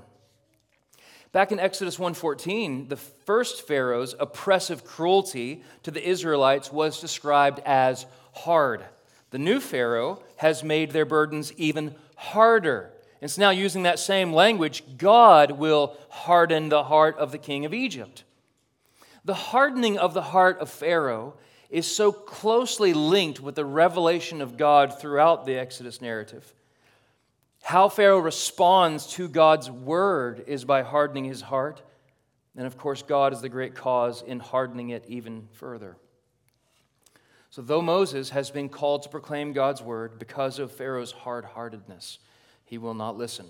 Back 1.32 1.52
in 1.52 1.60
Exodus 1.60 1.98
1:14, 1.98 2.88
the 2.88 2.96
first 2.96 3.66
Pharaoh's 3.66 4.14
oppressive 4.18 4.84
cruelty 4.84 5.62
to 5.82 5.90
the 5.90 6.06
Israelites 6.06 6.72
was 6.72 7.00
described 7.00 7.60
as 7.66 8.06
hard. 8.32 8.84
The 9.30 9.38
new 9.38 9.60
Pharaoh 9.60 10.22
has 10.36 10.64
made 10.64 10.92
their 10.92 11.04
burdens 11.04 11.52
even 11.54 11.94
harder. 12.16 12.92
And 13.20 13.30
so 13.30 13.42
now, 13.42 13.50
using 13.50 13.82
that 13.82 13.98
same 13.98 14.32
language, 14.32 14.82
God 14.96 15.52
will 15.52 15.96
harden 16.08 16.68
the 16.68 16.84
heart 16.84 17.18
of 17.18 17.32
the 17.32 17.38
king 17.38 17.64
of 17.64 17.74
Egypt. 17.74 18.24
The 19.24 19.34
hardening 19.34 19.98
of 19.98 20.14
the 20.14 20.22
heart 20.22 20.58
of 20.60 20.70
Pharaoh 20.70 21.34
is 21.68 21.94
so 21.94 22.12
closely 22.12 22.94
linked 22.94 23.40
with 23.40 23.54
the 23.54 23.64
revelation 23.64 24.40
of 24.40 24.56
God 24.56 24.98
throughout 24.98 25.44
the 25.44 25.56
Exodus 25.56 26.00
narrative. 26.00 26.54
How 27.62 27.88
Pharaoh 27.88 28.18
responds 28.18 29.06
to 29.14 29.28
God's 29.28 29.70
word 29.70 30.44
is 30.46 30.64
by 30.64 30.82
hardening 30.82 31.24
his 31.24 31.42
heart. 31.42 31.82
And 32.56 32.66
of 32.66 32.76
course, 32.76 33.02
God 33.02 33.32
is 33.32 33.40
the 33.40 33.48
great 33.48 33.74
cause 33.74 34.22
in 34.22 34.40
hardening 34.40 34.90
it 34.90 35.04
even 35.06 35.48
further. 35.52 35.96
So, 37.50 37.62
though 37.62 37.82
Moses 37.82 38.30
has 38.30 38.50
been 38.50 38.68
called 38.68 39.04
to 39.04 39.08
proclaim 39.08 39.52
God's 39.52 39.82
word 39.82 40.18
because 40.18 40.58
of 40.58 40.70
Pharaoh's 40.70 41.12
hard 41.12 41.44
heartedness, 41.44 42.18
he 42.64 42.78
will 42.78 42.94
not 42.94 43.16
listen. 43.16 43.46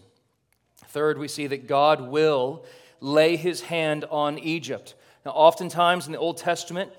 Third, 0.88 1.19
we 1.19 1.29
see 1.29 1.47
that 1.49 1.67
God 1.67 2.00
will 2.00 2.65
lay 3.00 3.37
his 3.37 3.62
hand 3.62 4.05
on 4.11 4.38
Egypt. 4.38 4.95
Now, 5.25 5.33
oftentimes 5.33 6.07
in 6.07 6.12
the 6.12 6.19
Old 6.19 6.37
Testament, 6.37 6.93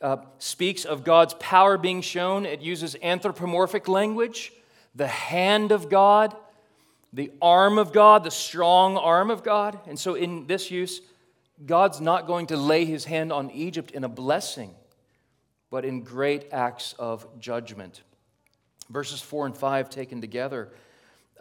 uh, 0.00 0.18
speaks 0.38 0.84
of 0.84 1.04
God's 1.04 1.34
power 1.34 1.78
being 1.78 2.00
shown. 2.00 2.44
It 2.44 2.60
uses 2.60 2.96
anthropomorphic 3.02 3.88
language, 3.88 4.52
the 4.94 5.06
hand 5.06 5.72
of 5.72 5.88
God 5.88 6.36
the 7.12 7.30
arm 7.40 7.78
of 7.78 7.92
God, 7.92 8.24
the 8.24 8.30
strong 8.30 8.96
arm 8.96 9.30
of 9.30 9.42
God. 9.42 9.78
And 9.86 9.98
so, 9.98 10.14
in 10.14 10.46
this 10.46 10.70
use, 10.70 11.00
God's 11.64 12.00
not 12.00 12.26
going 12.26 12.46
to 12.46 12.56
lay 12.56 12.84
his 12.84 13.04
hand 13.04 13.32
on 13.32 13.50
Egypt 13.50 13.90
in 13.90 14.04
a 14.04 14.08
blessing, 14.08 14.74
but 15.70 15.84
in 15.84 16.02
great 16.02 16.48
acts 16.52 16.94
of 16.98 17.26
judgment. 17.38 18.02
Verses 18.90 19.20
4 19.20 19.46
and 19.46 19.56
5 19.56 19.90
taken 19.90 20.20
together 20.20 20.72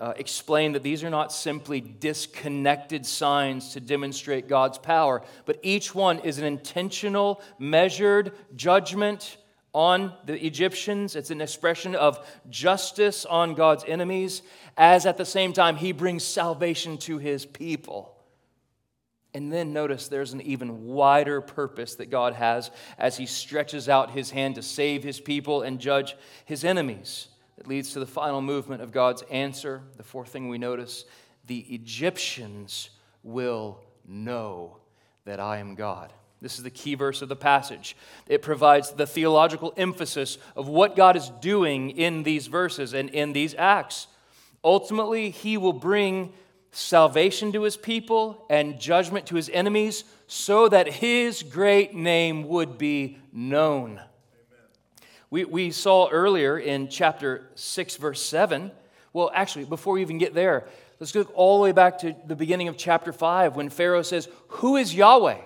uh, 0.02 0.14
explain 0.18 0.72
that 0.72 0.82
these 0.82 1.04
are 1.04 1.12
not 1.12 1.32
simply 1.32 1.80
disconnected 1.80 3.06
signs 3.06 3.74
to 3.74 3.80
demonstrate 3.80 4.48
God's 4.48 4.80
power, 4.80 5.22
but 5.46 5.60
each 5.62 5.94
one 5.94 6.20
is 6.20 6.40
an 6.40 6.44
intentional, 6.44 7.40
measured 7.60 8.34
judgment 8.56 9.38
on 9.74 10.14
the 10.26 10.46
Egyptians. 10.46 11.16
It's 11.16 11.32
an 11.32 11.42
expression 11.42 11.96
of 11.96 12.26
justice 12.50 13.26
on 13.26 13.54
God's 13.54 13.86
enemies, 13.88 14.42
as 14.78 15.06
at 15.06 15.18
the 15.18 15.26
same 15.26 15.54
time 15.54 15.76
he 15.76 15.92
brings 15.92 16.24
salvation 16.24 16.98
to 17.00 17.18
his 17.18 17.46
people. 17.46 18.16
And 19.34 19.52
then 19.52 19.72
notice 19.72 20.08
there's 20.08 20.34
an 20.34 20.42
even 20.42 20.88
wider 20.88 21.40
purpose 21.40 21.96
that 21.96 22.10
God 22.10 22.34
has 22.34 22.70
as 22.98 23.16
he 23.16 23.26
stretches 23.26 23.88
out 23.88 24.12
his 24.12 24.32
hand 24.32 24.56
to 24.56 24.62
save 24.62 25.04
his 25.04 25.22
people 25.22 25.62
and 25.62 25.80
judge 25.80 26.18
his 26.44 26.66
enemies. 26.66 27.30
It 27.58 27.68
leads 27.68 27.94
to 27.94 28.00
the 28.00 28.06
final 28.06 28.42
movement 28.42 28.82
of 28.82 28.92
God's 28.92 29.22
answer. 29.32 29.84
The 29.96 30.04
fourth 30.04 30.30
thing 30.30 30.50
we 30.50 30.58
notice 30.58 31.06
the 31.48 31.60
Egyptians 31.60 32.90
will 33.24 33.80
know 34.06 34.78
that 35.26 35.40
I 35.40 35.58
am 35.58 35.76
God. 35.76 36.12
This 36.42 36.58
is 36.58 36.64
the 36.64 36.72
key 36.72 36.96
verse 36.96 37.22
of 37.22 37.30
the 37.30 37.36
passage. 37.36 37.96
It 38.28 38.42
provides 38.42 38.92
the 38.92 39.06
theological 39.06 39.74
emphasis 39.78 40.40
of 40.56 40.68
what 40.68 40.96
God 40.96 41.16
is 41.16 41.30
doing 41.40 41.92
in 41.92 42.24
these 42.24 42.48
verses 42.48 42.94
and 42.94 43.10
in 43.12 43.34
these 43.34 43.54
acts. 43.56 44.08
Ultimately, 44.64 45.30
He 45.30 45.58
will 45.58 45.74
bring 45.74 46.34
salvation 46.72 47.52
to 47.52 47.62
His 47.62 47.78
people 47.78 48.44
and 48.50 48.80
judgment 48.80 49.28
to 49.28 49.36
His 49.36 49.50
enemies 49.50 50.04
so 50.26 50.68
that 50.68 50.88
His 50.88 51.44
great 51.44 51.94
name 51.94 52.48
would 52.48 52.80
be 52.80 53.20
known. 53.32 54.02
We, 55.30 55.46
we 55.46 55.72
saw 55.72 56.10
earlier 56.10 56.58
in 56.58 56.88
chapter 56.88 57.48
6, 57.54 57.98
verse 57.98 58.22
7. 58.22 58.72
Well, 59.14 59.30
actually, 59.34 59.66
before 59.66 59.94
we 59.94 60.02
even 60.02 60.18
get 60.18 60.34
there, 60.34 60.66
let's 61.00 61.12
go 61.12 61.22
all 61.36 61.58
the 61.58 61.64
way 61.64 61.72
back 61.72 62.00
to 62.00 62.16
the 62.26 62.36
beginning 62.36 62.68
of 62.68 62.78
chapter 62.78 63.14
5 63.14 63.56
when 63.56 63.70
Pharaoh 63.70 64.02
says, 64.02 64.28
Who 64.48 64.76
is 64.76 64.96
Yahweh? 64.96 65.38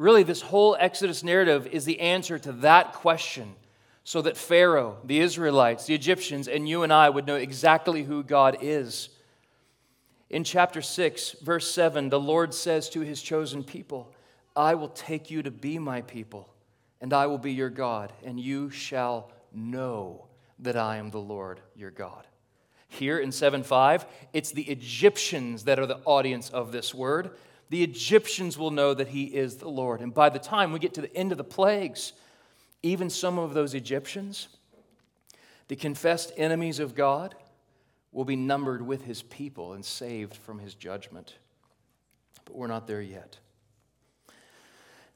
Really, 0.00 0.22
this 0.22 0.40
whole 0.40 0.78
Exodus 0.80 1.22
narrative 1.22 1.66
is 1.66 1.84
the 1.84 2.00
answer 2.00 2.38
to 2.38 2.52
that 2.52 2.94
question 2.94 3.54
so 4.02 4.22
that 4.22 4.38
Pharaoh, 4.38 4.96
the 5.04 5.20
Israelites, 5.20 5.84
the 5.84 5.94
Egyptians, 5.94 6.48
and 6.48 6.66
you 6.66 6.84
and 6.84 6.90
I 6.90 7.10
would 7.10 7.26
know 7.26 7.36
exactly 7.36 8.04
who 8.04 8.22
God 8.22 8.56
is. 8.62 9.10
In 10.30 10.42
chapter 10.42 10.80
6, 10.80 11.32
verse 11.42 11.70
7, 11.70 12.08
the 12.08 12.18
Lord 12.18 12.54
says 12.54 12.88
to 12.88 13.02
his 13.02 13.20
chosen 13.20 13.62
people, 13.62 14.10
I 14.56 14.74
will 14.74 14.88
take 14.88 15.30
you 15.30 15.42
to 15.42 15.50
be 15.50 15.78
my 15.78 16.00
people, 16.00 16.48
and 17.02 17.12
I 17.12 17.26
will 17.26 17.36
be 17.36 17.52
your 17.52 17.68
God, 17.68 18.10
and 18.24 18.40
you 18.40 18.70
shall 18.70 19.30
know 19.52 20.28
that 20.60 20.78
I 20.78 20.96
am 20.96 21.10
the 21.10 21.18
Lord 21.18 21.60
your 21.76 21.90
God. 21.90 22.26
Here 22.88 23.18
in 23.18 23.32
7 23.32 23.62
5, 23.62 24.06
it's 24.32 24.52
the 24.52 24.62
Egyptians 24.62 25.64
that 25.64 25.78
are 25.78 25.84
the 25.84 26.00
audience 26.06 26.48
of 26.48 26.72
this 26.72 26.94
word 26.94 27.32
the 27.70 27.84
Egyptians 27.84 28.58
will 28.58 28.72
know 28.72 28.92
that 28.92 29.08
he 29.08 29.24
is 29.24 29.56
the 29.56 29.68
Lord. 29.68 30.00
And 30.00 30.12
by 30.12 30.28
the 30.28 30.40
time 30.40 30.72
we 30.72 30.80
get 30.80 30.94
to 30.94 31.00
the 31.00 31.16
end 31.16 31.30
of 31.30 31.38
the 31.38 31.44
plagues, 31.44 32.12
even 32.82 33.08
some 33.08 33.38
of 33.38 33.54
those 33.54 33.74
Egyptians, 33.74 34.48
the 35.68 35.76
confessed 35.76 36.32
enemies 36.36 36.80
of 36.80 36.96
God, 36.96 37.36
will 38.10 38.24
be 38.24 38.34
numbered 38.34 38.82
with 38.82 39.04
his 39.04 39.22
people 39.22 39.72
and 39.72 39.84
saved 39.84 40.34
from 40.34 40.58
his 40.58 40.74
judgment. 40.74 41.36
But 42.44 42.56
we're 42.56 42.66
not 42.66 42.88
there 42.88 43.00
yet. 43.00 43.38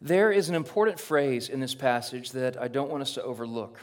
There 0.01 0.31
is 0.31 0.49
an 0.49 0.55
important 0.55 1.01
phrase 1.01 1.49
in 1.49 1.59
this 1.59 1.75
passage 1.75 2.31
that 2.33 2.61
I 2.61 2.69
don't 2.69 2.91
want 2.91 3.03
us 3.03 3.15
to 3.15 3.23
overlook. 3.25 3.81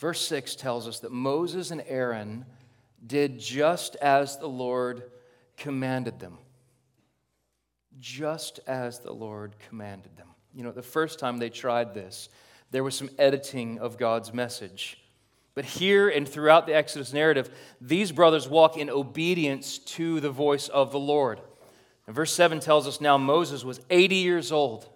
Verse 0.00 0.26
6 0.26 0.56
tells 0.56 0.88
us 0.88 0.98
that 1.00 1.12
Moses 1.12 1.70
and 1.70 1.84
Aaron 1.86 2.44
did 3.06 3.38
just 3.38 3.94
as 3.96 4.36
the 4.36 4.48
Lord 4.48 5.04
commanded 5.56 6.18
them 6.18 6.38
just 8.00 8.60
as 8.66 9.00
the 9.00 9.12
Lord 9.12 9.54
commanded 9.68 10.16
them. 10.16 10.28
You 10.54 10.64
know, 10.64 10.72
the 10.72 10.82
first 10.82 11.18
time 11.18 11.38
they 11.38 11.50
tried 11.50 11.94
this, 11.94 12.28
there 12.70 12.84
was 12.84 12.94
some 12.94 13.10
editing 13.18 13.78
of 13.78 13.98
God's 13.98 14.32
message. 14.32 14.98
But 15.54 15.64
here 15.64 16.08
and 16.08 16.28
throughout 16.28 16.66
the 16.66 16.74
Exodus 16.74 17.12
narrative, 17.12 17.50
these 17.80 18.12
brothers 18.12 18.48
walk 18.48 18.76
in 18.76 18.90
obedience 18.90 19.78
to 19.78 20.20
the 20.20 20.30
voice 20.30 20.68
of 20.68 20.92
the 20.92 20.98
Lord. 20.98 21.40
And 22.06 22.14
verse 22.14 22.32
7 22.32 22.60
tells 22.60 22.86
us 22.86 23.00
now 23.00 23.16
Moses 23.18 23.64
was 23.64 23.80
80 23.88 24.16
years 24.16 24.52
old. 24.52 24.88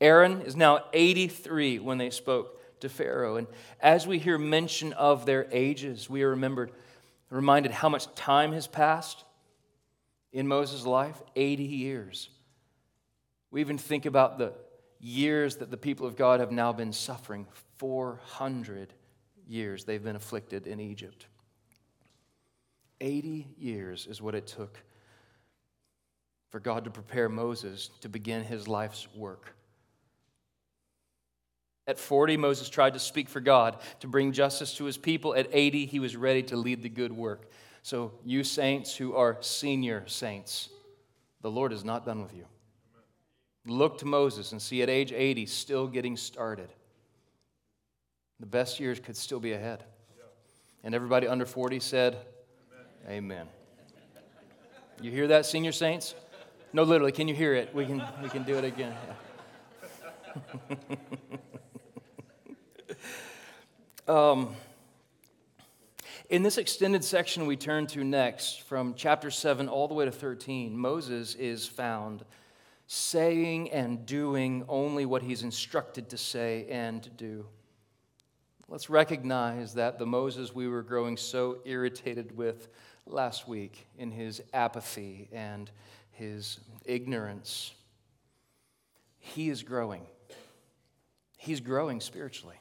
Aaron 0.00 0.42
is 0.42 0.54
now 0.54 0.84
83 0.92 1.80
when 1.80 1.98
they 1.98 2.10
spoke 2.10 2.80
to 2.80 2.88
Pharaoh. 2.88 3.36
And 3.36 3.46
as 3.80 4.06
we 4.06 4.18
hear 4.18 4.38
mention 4.38 4.92
of 4.92 5.26
their 5.26 5.46
ages, 5.50 6.08
we 6.08 6.22
are 6.22 6.30
remembered, 6.30 6.70
reminded 7.30 7.72
how 7.72 7.88
much 7.88 8.12
time 8.14 8.52
has 8.52 8.66
passed 8.66 9.24
in 10.32 10.46
Moses' 10.46 10.86
life 10.86 11.20
80 11.34 11.64
years. 11.64 12.28
We 13.54 13.60
even 13.60 13.78
think 13.78 14.04
about 14.04 14.36
the 14.36 14.52
years 14.98 15.58
that 15.58 15.70
the 15.70 15.76
people 15.76 16.08
of 16.08 16.16
God 16.16 16.40
have 16.40 16.50
now 16.50 16.72
been 16.72 16.92
suffering 16.92 17.46
400 17.76 18.92
years 19.46 19.84
they've 19.84 20.02
been 20.02 20.16
afflicted 20.16 20.66
in 20.66 20.80
Egypt. 20.80 21.26
80 23.00 23.46
years 23.56 24.08
is 24.08 24.20
what 24.20 24.34
it 24.34 24.48
took 24.48 24.82
for 26.50 26.58
God 26.58 26.82
to 26.86 26.90
prepare 26.90 27.28
Moses 27.28 27.90
to 28.00 28.08
begin 28.08 28.42
his 28.42 28.66
life's 28.66 29.06
work. 29.14 29.54
At 31.86 32.00
40, 32.00 32.36
Moses 32.36 32.68
tried 32.68 32.94
to 32.94 32.98
speak 32.98 33.28
for 33.28 33.38
God 33.38 33.76
to 34.00 34.08
bring 34.08 34.32
justice 34.32 34.74
to 34.78 34.84
his 34.84 34.98
people. 34.98 35.32
At 35.32 35.46
80, 35.52 35.86
he 35.86 36.00
was 36.00 36.16
ready 36.16 36.42
to 36.42 36.56
lead 36.56 36.82
the 36.82 36.88
good 36.88 37.12
work. 37.12 37.48
So, 37.82 38.14
you 38.24 38.42
saints 38.42 38.96
who 38.96 39.14
are 39.14 39.38
senior 39.42 40.02
saints, 40.08 40.70
the 41.40 41.52
Lord 41.52 41.72
is 41.72 41.84
not 41.84 42.04
done 42.04 42.20
with 42.20 42.34
you. 42.34 42.46
Look 43.66 43.98
to 43.98 44.06
Moses 44.06 44.52
and 44.52 44.60
see 44.60 44.82
at 44.82 44.90
age 44.90 45.12
80, 45.12 45.46
still 45.46 45.86
getting 45.86 46.16
started. 46.16 46.68
The 48.40 48.46
best 48.46 48.78
years 48.80 49.00
could 49.00 49.16
still 49.16 49.40
be 49.40 49.52
ahead. 49.52 49.84
And 50.82 50.94
everybody 50.94 51.26
under 51.26 51.46
40 51.46 51.80
said, 51.80 52.18
Amen. 53.06 53.16
Amen. 53.16 53.48
You 55.00 55.10
hear 55.10 55.28
that, 55.28 55.46
senior 55.46 55.72
saints? 55.72 56.14
No, 56.72 56.82
literally, 56.82 57.12
can 57.12 57.28
you 57.28 57.34
hear 57.34 57.54
it? 57.54 57.74
We 57.74 57.86
can, 57.86 58.02
we 58.22 58.28
can 58.28 58.42
do 58.42 58.56
it 58.58 58.64
again. 58.64 58.94
Um, 64.06 64.54
in 66.28 66.42
this 66.42 66.58
extended 66.58 67.02
section 67.02 67.46
we 67.46 67.56
turn 67.56 67.86
to 67.88 68.04
next, 68.04 68.60
from 68.62 68.92
chapter 68.94 69.30
7 69.30 69.66
all 69.66 69.88
the 69.88 69.94
way 69.94 70.04
to 70.04 70.12
13, 70.12 70.76
Moses 70.76 71.34
is 71.36 71.66
found 71.66 72.22
saying 72.86 73.70
and 73.70 74.04
doing 74.06 74.64
only 74.68 75.06
what 75.06 75.22
he's 75.22 75.42
instructed 75.42 76.08
to 76.10 76.18
say 76.18 76.66
and 76.68 77.08
do. 77.16 77.46
Let's 78.68 78.88
recognize 78.90 79.74
that 79.74 79.98
the 79.98 80.06
Moses 80.06 80.54
we 80.54 80.68
were 80.68 80.82
growing 80.82 81.16
so 81.16 81.58
irritated 81.64 82.36
with 82.36 82.68
last 83.06 83.46
week 83.46 83.86
in 83.98 84.10
his 84.10 84.42
apathy 84.52 85.28
and 85.32 85.70
his 86.12 86.60
ignorance, 86.84 87.74
he 89.18 89.48
is 89.48 89.62
growing. 89.62 90.02
He's 91.36 91.60
growing 91.60 92.00
spiritually. 92.00 92.56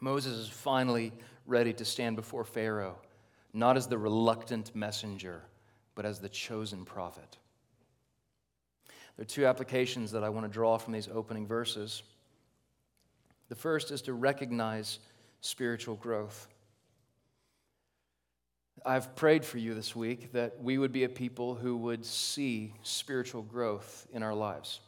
Moses 0.00 0.38
is 0.38 0.48
finally 0.48 1.12
ready 1.46 1.72
to 1.74 1.84
stand 1.84 2.16
before 2.16 2.44
Pharaoh, 2.44 2.98
not 3.52 3.76
as 3.76 3.88
the 3.88 3.98
reluctant 3.98 4.74
messenger, 4.74 5.42
but 5.94 6.06
as 6.06 6.20
the 6.20 6.28
chosen 6.28 6.84
prophet. 6.84 7.38
There 9.18 9.24
are 9.24 9.26
two 9.26 9.46
applications 9.46 10.12
that 10.12 10.22
I 10.22 10.28
want 10.28 10.46
to 10.46 10.52
draw 10.52 10.78
from 10.78 10.92
these 10.92 11.08
opening 11.12 11.44
verses. 11.44 12.04
The 13.48 13.56
first 13.56 13.90
is 13.90 14.00
to 14.02 14.12
recognize 14.12 15.00
spiritual 15.40 15.96
growth. 15.96 16.46
I've 18.86 19.16
prayed 19.16 19.44
for 19.44 19.58
you 19.58 19.74
this 19.74 19.96
week 19.96 20.30
that 20.34 20.62
we 20.62 20.78
would 20.78 20.92
be 20.92 21.02
a 21.02 21.08
people 21.08 21.56
who 21.56 21.76
would 21.78 22.04
see 22.04 22.74
spiritual 22.84 23.42
growth 23.42 24.06
in 24.12 24.22
our 24.22 24.34
lives. 24.34 24.78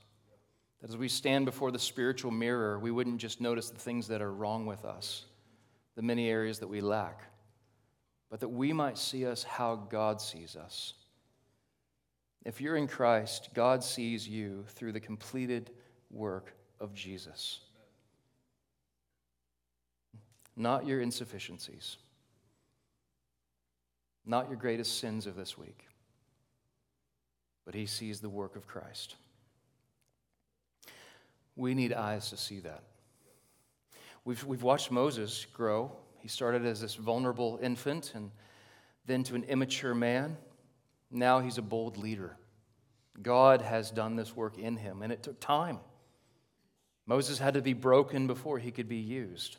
That 0.80 0.90
as 0.90 0.96
we 0.96 1.08
stand 1.08 1.44
before 1.44 1.72
the 1.72 1.80
spiritual 1.80 2.30
mirror, 2.30 2.78
we 2.78 2.92
wouldn't 2.92 3.18
just 3.18 3.40
notice 3.40 3.68
the 3.70 3.80
things 3.80 4.06
that 4.06 4.22
are 4.22 4.32
wrong 4.32 4.64
with 4.64 4.84
us, 4.84 5.24
the 5.96 6.02
many 6.02 6.30
areas 6.30 6.60
that 6.60 6.68
we 6.68 6.80
lack, 6.80 7.24
but 8.30 8.38
that 8.38 8.48
we 8.48 8.72
might 8.72 8.96
see 8.96 9.26
us 9.26 9.42
how 9.42 9.74
God 9.74 10.20
sees 10.20 10.54
us. 10.54 10.94
If 12.44 12.60
you're 12.60 12.76
in 12.76 12.88
Christ, 12.88 13.50
God 13.54 13.84
sees 13.84 14.26
you 14.26 14.64
through 14.68 14.92
the 14.92 15.00
completed 15.00 15.70
work 16.10 16.54
of 16.80 16.94
Jesus, 16.94 17.60
not 20.56 20.86
your 20.86 21.02
insufficiencies, 21.02 21.98
not 24.24 24.48
your 24.48 24.56
greatest 24.56 24.98
sins 24.98 25.26
of 25.26 25.36
this 25.36 25.58
week, 25.58 25.86
but 27.66 27.74
He 27.74 27.84
sees 27.84 28.20
the 28.20 28.30
work 28.30 28.56
of 28.56 28.66
Christ. 28.66 29.16
We 31.56 31.74
need 31.74 31.92
eyes 31.92 32.30
to 32.30 32.38
see 32.38 32.60
that. 32.60 32.84
We've, 34.24 34.42
we've 34.44 34.62
watched 34.62 34.90
Moses 34.90 35.46
grow. 35.52 35.92
He 36.20 36.28
started 36.28 36.64
as 36.64 36.80
this 36.80 36.94
vulnerable 36.94 37.58
infant 37.62 38.12
and 38.14 38.30
then 39.06 39.24
to 39.24 39.34
an 39.34 39.44
immature 39.44 39.94
man 39.94 40.38
now 41.10 41.40
he's 41.40 41.58
a 41.58 41.62
bold 41.62 41.96
leader. 41.96 42.36
God 43.20 43.62
has 43.62 43.90
done 43.90 44.16
this 44.16 44.34
work 44.34 44.58
in 44.58 44.76
him, 44.76 45.02
and 45.02 45.12
it 45.12 45.22
took 45.22 45.40
time. 45.40 45.78
Moses 47.06 47.38
had 47.38 47.54
to 47.54 47.62
be 47.62 47.72
broken 47.72 48.26
before 48.26 48.58
he 48.58 48.70
could 48.70 48.88
be 48.88 48.96
used. 48.96 49.56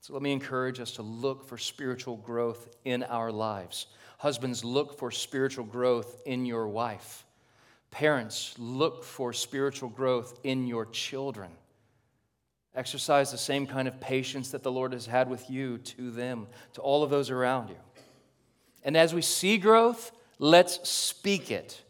So 0.00 0.12
let 0.12 0.22
me 0.22 0.32
encourage 0.32 0.80
us 0.80 0.92
to 0.92 1.02
look 1.02 1.48
for 1.48 1.56
spiritual 1.56 2.16
growth 2.16 2.68
in 2.84 3.04
our 3.04 3.32
lives. 3.32 3.86
Husbands, 4.18 4.64
look 4.64 4.98
for 4.98 5.10
spiritual 5.10 5.64
growth 5.64 6.20
in 6.26 6.44
your 6.44 6.68
wife. 6.68 7.24
Parents, 7.90 8.54
look 8.58 9.04
for 9.04 9.32
spiritual 9.32 9.88
growth 9.88 10.38
in 10.44 10.66
your 10.66 10.86
children. 10.86 11.50
Exercise 12.74 13.30
the 13.30 13.38
same 13.38 13.66
kind 13.66 13.86
of 13.86 14.00
patience 14.00 14.50
that 14.50 14.62
the 14.62 14.72
Lord 14.72 14.92
has 14.92 15.06
had 15.06 15.28
with 15.28 15.48
you 15.50 15.78
to 15.78 16.10
them, 16.10 16.46
to 16.72 16.80
all 16.80 17.02
of 17.02 17.10
those 17.10 17.30
around 17.30 17.68
you. 17.68 17.76
And 18.82 18.96
as 18.96 19.14
we 19.14 19.22
see 19.22 19.58
growth, 19.58 20.10
Let's 20.42 20.88
speak 20.88 21.52
it. 21.52 21.80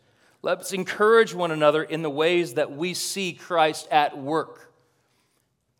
Let's 0.42 0.74
encourage 0.74 1.32
one 1.32 1.52
another 1.52 1.82
in 1.82 2.02
the 2.02 2.10
ways 2.10 2.52
that 2.54 2.70
we 2.70 2.92
see 2.92 3.32
Christ 3.32 3.88
at 3.90 4.18
work. 4.18 4.74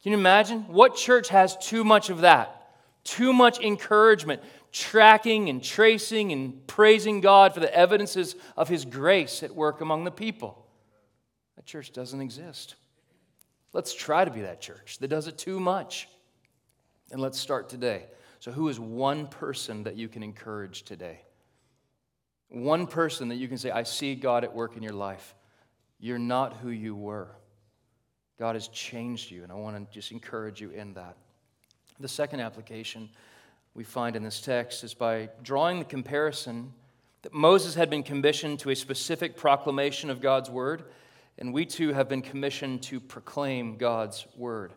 Can 0.02 0.12
you 0.12 0.18
imagine? 0.18 0.60
What 0.68 0.96
church 0.96 1.28
has 1.28 1.54
too 1.58 1.84
much 1.84 2.08
of 2.08 2.22
that? 2.22 2.70
Too 3.04 3.34
much 3.34 3.60
encouragement, 3.60 4.40
tracking 4.72 5.50
and 5.50 5.62
tracing 5.62 6.32
and 6.32 6.66
praising 6.66 7.20
God 7.20 7.52
for 7.52 7.60
the 7.60 7.76
evidences 7.76 8.36
of 8.56 8.70
His 8.70 8.86
grace 8.86 9.42
at 9.42 9.54
work 9.54 9.82
among 9.82 10.04
the 10.04 10.10
people. 10.10 10.66
That 11.56 11.66
church 11.66 11.92
doesn't 11.92 12.22
exist. 12.22 12.76
Let's 13.74 13.92
try 13.92 14.24
to 14.24 14.30
be 14.30 14.40
that 14.40 14.62
church 14.62 14.96
that 15.00 15.08
does 15.08 15.26
it 15.26 15.36
too 15.36 15.60
much. 15.60 16.08
And 17.10 17.20
let's 17.20 17.38
start 17.38 17.68
today. 17.68 18.06
So, 18.40 18.50
who 18.50 18.70
is 18.70 18.80
one 18.80 19.26
person 19.26 19.82
that 19.82 19.96
you 19.96 20.08
can 20.08 20.22
encourage 20.22 20.84
today? 20.84 21.20
One 22.52 22.86
person 22.86 23.28
that 23.28 23.36
you 23.36 23.48
can 23.48 23.56
say, 23.56 23.70
I 23.70 23.82
see 23.82 24.14
God 24.14 24.44
at 24.44 24.54
work 24.54 24.76
in 24.76 24.82
your 24.82 24.92
life. 24.92 25.34
You're 25.98 26.18
not 26.18 26.58
who 26.58 26.68
you 26.68 26.94
were. 26.94 27.28
God 28.38 28.56
has 28.56 28.68
changed 28.68 29.30
you, 29.30 29.42
and 29.42 29.50
I 29.50 29.54
want 29.54 29.76
to 29.76 29.94
just 29.94 30.12
encourage 30.12 30.60
you 30.60 30.68
in 30.68 30.92
that. 30.94 31.16
The 31.98 32.08
second 32.08 32.40
application 32.40 33.08
we 33.72 33.84
find 33.84 34.16
in 34.16 34.22
this 34.22 34.42
text 34.42 34.84
is 34.84 34.92
by 34.92 35.30
drawing 35.42 35.78
the 35.78 35.86
comparison 35.86 36.74
that 37.22 37.32
Moses 37.32 37.74
had 37.74 37.88
been 37.88 38.02
commissioned 38.02 38.58
to 38.60 38.70
a 38.70 38.76
specific 38.76 39.34
proclamation 39.34 40.10
of 40.10 40.20
God's 40.20 40.50
word, 40.50 40.84
and 41.38 41.54
we 41.54 41.64
too 41.64 41.94
have 41.94 42.06
been 42.06 42.20
commissioned 42.20 42.82
to 42.82 43.00
proclaim 43.00 43.78
God's 43.78 44.26
word. 44.36 44.74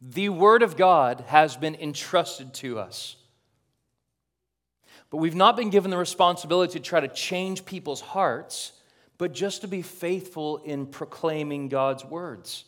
The 0.00 0.28
word 0.28 0.62
of 0.62 0.76
God 0.76 1.24
has 1.26 1.56
been 1.56 1.74
entrusted 1.74 2.54
to 2.54 2.78
us. 2.78 3.16
But 5.12 5.18
we've 5.18 5.34
not 5.34 5.58
been 5.58 5.68
given 5.68 5.90
the 5.90 5.98
responsibility 5.98 6.72
to 6.72 6.80
try 6.80 7.00
to 7.00 7.06
change 7.06 7.66
people's 7.66 8.00
hearts, 8.00 8.72
but 9.18 9.34
just 9.34 9.60
to 9.60 9.68
be 9.68 9.82
faithful 9.82 10.56
in 10.56 10.86
proclaiming 10.86 11.68
God's 11.68 12.02
words. 12.02 12.64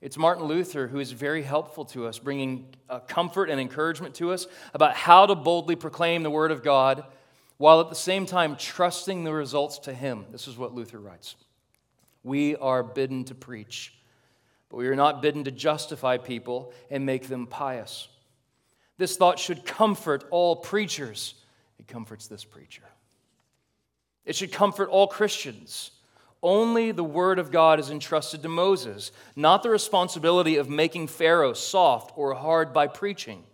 It's 0.00 0.16
Martin 0.16 0.46
Luther 0.46 0.88
who 0.88 0.98
is 0.98 1.12
very 1.12 1.42
helpful 1.42 1.84
to 1.86 2.06
us, 2.06 2.18
bringing 2.18 2.68
uh, 2.88 3.00
comfort 3.00 3.50
and 3.50 3.60
encouragement 3.60 4.14
to 4.14 4.32
us 4.32 4.46
about 4.72 4.94
how 4.94 5.26
to 5.26 5.34
boldly 5.34 5.76
proclaim 5.76 6.22
the 6.22 6.30
Word 6.30 6.52
of 6.52 6.62
God 6.62 7.04
while 7.58 7.82
at 7.82 7.90
the 7.90 7.94
same 7.94 8.24
time 8.24 8.56
trusting 8.56 9.22
the 9.22 9.34
results 9.34 9.80
to 9.80 9.92
Him. 9.92 10.24
This 10.32 10.48
is 10.48 10.56
what 10.56 10.74
Luther 10.74 11.00
writes 11.00 11.36
We 12.24 12.56
are 12.56 12.82
bidden 12.82 13.24
to 13.24 13.34
preach, 13.34 13.92
but 14.70 14.78
we 14.78 14.88
are 14.88 14.96
not 14.96 15.20
bidden 15.20 15.44
to 15.44 15.50
justify 15.50 16.16
people 16.16 16.72
and 16.90 17.04
make 17.04 17.28
them 17.28 17.46
pious. 17.46 18.08
This 18.96 19.18
thought 19.18 19.38
should 19.38 19.66
comfort 19.66 20.24
all 20.30 20.56
preachers 20.56 21.34
comforts 21.92 22.26
this 22.26 22.44
preacher. 22.44 22.82
It 24.24 24.34
should 24.34 24.50
comfort 24.50 24.88
all 24.88 25.06
Christians. 25.06 25.90
Only 26.42 26.90
the 26.90 27.04
word 27.04 27.38
of 27.38 27.52
God 27.52 27.78
is 27.78 27.90
entrusted 27.90 28.42
to 28.42 28.48
Moses, 28.48 29.12
not 29.36 29.62
the 29.62 29.70
responsibility 29.70 30.56
of 30.56 30.68
making 30.68 31.06
Pharaoh 31.08 31.52
soft 31.52 32.12
or 32.16 32.34
hard 32.34 32.72
by 32.72 32.88
preaching. 32.88 33.44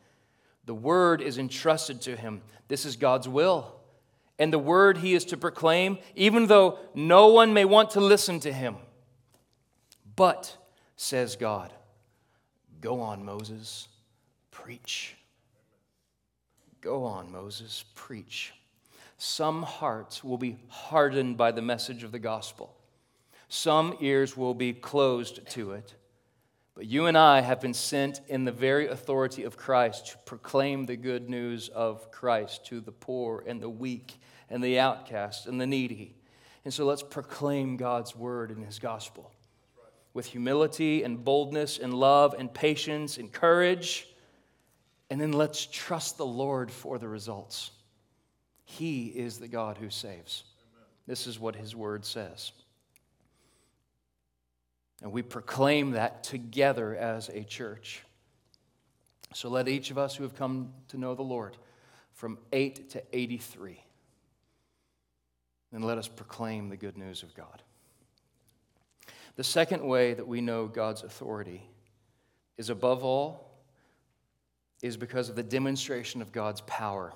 The 0.65 0.75
word 0.75 1.21
is 1.21 1.37
entrusted 1.37 2.01
to 2.03 2.17
him. 2.17 2.41
This 2.69 2.87
is 2.87 2.97
God's 2.97 3.29
will. 3.29 3.75
And 4.39 4.53
the 4.53 4.59
word 4.59 4.99
he 4.99 5.15
is 5.15 5.25
to 5.27 5.37
proclaim, 5.37 5.99
even 6.15 6.47
though 6.47 6.79
no 6.95 7.29
one 7.29 7.53
may 7.53 7.65
want 7.65 7.91
to 7.91 8.01
listen 8.01 8.39
to 8.41 8.53
him. 8.53 8.77
But, 10.17 10.57
says 10.97 11.37
God, 11.37 11.73
go 12.81 13.01
on, 13.01 13.25
Moses, 13.25 13.89
preach. 14.51 15.18
Go 16.81 17.05
on, 17.05 17.33
Moses, 17.33 17.85
preach. 17.95 18.53
Some 19.17 19.63
hearts 19.63 20.23
will 20.23 20.39
be 20.39 20.59
hardened 20.69 21.37
by 21.37 21.51
the 21.51 21.63
message 21.63 22.05
of 22.05 22.13
the 22.13 22.19
gospel. 22.19 22.75
Some 23.49 23.97
ears 24.01 24.37
will 24.37 24.55
be 24.55 24.73
closed 24.73 25.47
to 25.51 25.73
it. 25.73 25.95
But 26.75 26.87
you 26.87 27.07
and 27.07 27.19
I 27.19 27.41
have 27.41 27.61
been 27.61 27.75
sent 27.75 28.21
in 28.29 28.45
the 28.45 28.53
very 28.53 28.87
authority 28.87 29.43
of 29.43 29.57
Christ 29.57 30.07
to 30.09 30.19
proclaim 30.19 30.87
the 30.87 30.97
good 30.97 31.29
news 31.29 31.69
of 31.71 32.13
Christ 32.13 32.67
to 32.67 32.81
the 32.81 32.93
poor 32.93 33.43
and 33.45 33.61
the 33.61 33.69
weak 33.69 34.21
and 34.49 34.63
the 34.63 34.79
outcast 34.79 35.47
and 35.47 35.61
the 35.61 35.67
needy. 35.67 36.15
And 36.65 36.73
so 36.73 36.85
let's 36.85 37.03
proclaim 37.03 37.77
God's 37.77 38.15
word 38.15 38.53
and 38.53 38.65
his 38.65 38.79
gospel 38.79 39.33
with 40.15 40.27
humility 40.27 41.03
and 41.03 41.25
boldness 41.25 41.79
and 41.79 41.95
love 41.95 42.35
and 42.39 42.53
patience 42.53 43.19
and 43.19 43.33
courage. 43.33 44.07
And 45.11 45.21
then 45.21 45.33
let's 45.33 45.67
trust 45.67 46.19
the 46.19 46.27
Lord 46.27 46.71
for 46.71 46.99
the 46.99 47.09
results. 47.09 47.71
He 48.65 49.07
is 49.07 49.39
the 49.39 49.49
God 49.49 49.79
who 49.79 49.89
saves. 49.89 50.45
This 51.07 51.27
is 51.27 51.41
what 51.41 51.57
his 51.57 51.75
word 51.75 52.05
says. 52.05 52.53
And 55.03 55.13
we 55.13 55.23
proclaim 55.23 55.93
that 55.93 56.23
together 56.25 56.95
as 56.95 57.31
a 57.31 57.45
church. 57.45 58.03
So 59.33 59.49
let 59.49 59.69
each 59.69 59.91
of 59.91 59.99
us 59.99 60.15
who 60.17 60.25
have 60.25 60.35
come 60.35 60.73
to 60.89 60.99
know 60.99 61.15
the 61.15 61.23
Lord 61.23 61.57
from 62.13 62.37
8 62.53 62.91
to 62.91 63.03
83, 63.13 63.81
and 65.73 65.85
let 65.85 65.99
us 65.99 66.09
proclaim 66.09 66.69
the 66.69 66.77
good 66.77 66.99
news 66.99 67.23
of 67.23 67.33
God. 67.35 67.63
The 69.37 69.45
second 69.45 69.87
way 69.87 70.15
that 70.15 70.27
we 70.27 70.41
know 70.41 70.67
God's 70.67 71.05
authority 71.05 71.63
is 72.57 72.71
above 72.71 73.05
all, 73.05 73.48
is 74.83 74.97
because 74.97 75.29
of 75.29 75.37
the 75.37 75.43
demonstration 75.43 76.23
of 76.23 76.33
God's 76.33 76.61
power. 76.63 77.13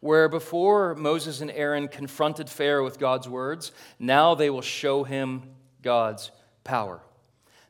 Where 0.00 0.28
before 0.28 0.94
Moses 0.94 1.40
and 1.40 1.50
Aaron 1.50 1.88
confronted 1.88 2.48
Pharaoh 2.48 2.84
with 2.84 2.98
God's 2.98 3.28
words, 3.28 3.72
now 3.98 4.34
they 4.34 4.50
will 4.50 4.62
show 4.62 5.04
him 5.04 5.42
God's 5.80 6.30
power. 6.64 7.00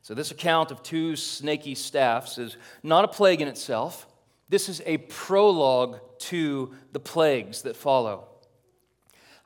So, 0.03 0.15
this 0.15 0.31
account 0.31 0.71
of 0.71 0.83
two 0.83 1.15
snaky 1.15 1.75
staffs 1.75 2.39
is 2.39 2.57
not 2.83 3.05
a 3.05 3.09
plague 3.09 3.41
in 3.41 3.49
itself. 3.49 4.07
This 4.49 4.69
is 4.69 4.83
a 4.85 4.99
prologue 4.99 6.01
to 6.21 6.75
the 6.93 7.01
plagues 7.01 7.63
that 7.63 7.77
follow. 7.77 8.27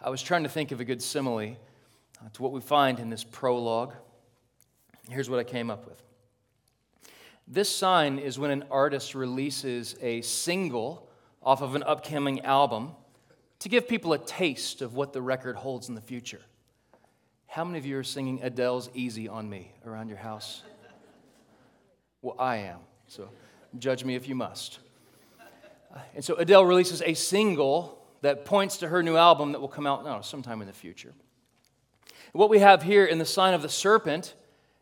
I 0.00 0.11
was 0.11 0.22
trying 0.22 0.44
to 0.44 0.48
think 0.48 0.72
of 0.72 0.81
a 0.81 0.85
good 0.85 1.02
simile 1.02 1.57
uh, 2.20 2.29
to 2.33 2.42
what 2.42 2.52
we 2.52 2.61
find 2.61 2.98
in 3.00 3.11
this 3.11 3.24
prologue. 3.24 3.94
Here's 5.11 5.29
what 5.29 5.38
I 5.38 5.44
came 5.44 5.70
up 5.70 5.87
with. 5.87 6.02
This 7.48 7.68
sign 7.68 8.18
is 8.18 8.40
when 8.40 8.50
an 8.50 8.64
artist 8.72 9.14
releases 9.14 9.94
a 10.00 10.20
single 10.22 11.09
off 11.40 11.62
of 11.62 11.76
an 11.76 11.85
upcoming 11.85 12.40
album 12.40 12.90
to 13.61 13.68
give 13.68 13.87
people 13.87 14.12
a 14.12 14.18
taste 14.18 14.82
of 14.82 14.94
what 14.94 15.12
the 15.12 15.22
record 15.22 15.54
holds 15.54 15.88
in 15.88 15.94
the 15.94 16.00
future. 16.00 16.40
How 17.46 17.64
many 17.64 17.78
of 17.78 17.87
you 17.87 17.98
are 17.98 18.02
singing 18.02 18.40
Adele's 18.42 18.90
Easy 18.94 19.28
on 19.28 19.48
Me 19.48 19.70
around 19.87 20.09
your 20.09 20.18
house? 20.18 20.62
Well, 22.20 22.35
I 22.37 22.56
am, 22.56 22.80
so 23.06 23.28
judge 23.78 24.04
me 24.04 24.16
if 24.16 24.28
you 24.28 24.35
must. 24.35 24.80
And 26.16 26.24
so 26.24 26.35
Adele 26.35 26.64
releases 26.64 27.00
a 27.02 27.14
single 27.14 28.04
that 28.22 28.44
points 28.44 28.78
to 28.78 28.88
her 28.88 29.04
new 29.04 29.16
album 29.16 29.52
that 29.52 29.61
will 29.61 29.68
come 29.68 29.87
out 29.87 30.04
no, 30.04 30.20
sometime 30.20 30.61
in 30.62 30.66
the 30.66 30.72
future. 30.72 31.14
What 32.32 32.50
we 32.50 32.59
have 32.59 32.82
here 32.82 33.04
in 33.04 33.18
the 33.18 33.24
sign 33.24 33.54
of 33.54 33.62
the 33.62 33.68
serpent 33.68 34.35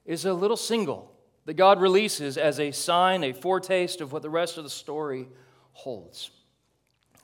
is 0.06 0.24
a 0.24 0.32
little 0.32 0.56
single 0.56 1.13
that 1.46 1.54
God 1.54 1.80
releases 1.80 2.36
as 2.38 2.58
a 2.58 2.72
sign, 2.72 3.22
a 3.22 3.32
foretaste 3.32 4.00
of 4.00 4.12
what 4.12 4.22
the 4.22 4.30
rest 4.30 4.56
of 4.56 4.64
the 4.64 4.70
story 4.70 5.28
holds. 5.72 6.30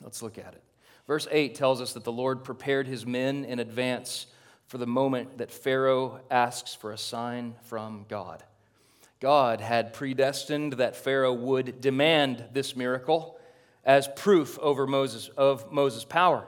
Let's 0.01 0.21
look 0.21 0.37
at 0.37 0.53
it. 0.53 0.63
Verse 1.07 1.27
8 1.31 1.55
tells 1.55 1.81
us 1.81 1.93
that 1.93 2.03
the 2.03 2.11
Lord 2.11 2.43
prepared 2.43 2.87
his 2.87 3.05
men 3.05 3.43
in 3.45 3.59
advance 3.59 4.27
for 4.67 4.77
the 4.77 4.87
moment 4.87 5.39
that 5.39 5.51
Pharaoh 5.51 6.21
asks 6.29 6.73
for 6.73 6.91
a 6.91 6.97
sign 6.97 7.55
from 7.63 8.05
God. 8.07 8.43
God 9.19 9.61
had 9.61 9.93
predestined 9.93 10.73
that 10.73 10.95
Pharaoh 10.95 11.33
would 11.33 11.81
demand 11.81 12.45
this 12.53 12.75
miracle 12.75 13.37
as 13.83 14.07
proof 14.15 14.57
over 14.59 14.87
Moses 14.87 15.29
of 15.37 15.71
Moses' 15.71 16.05
power. 16.05 16.47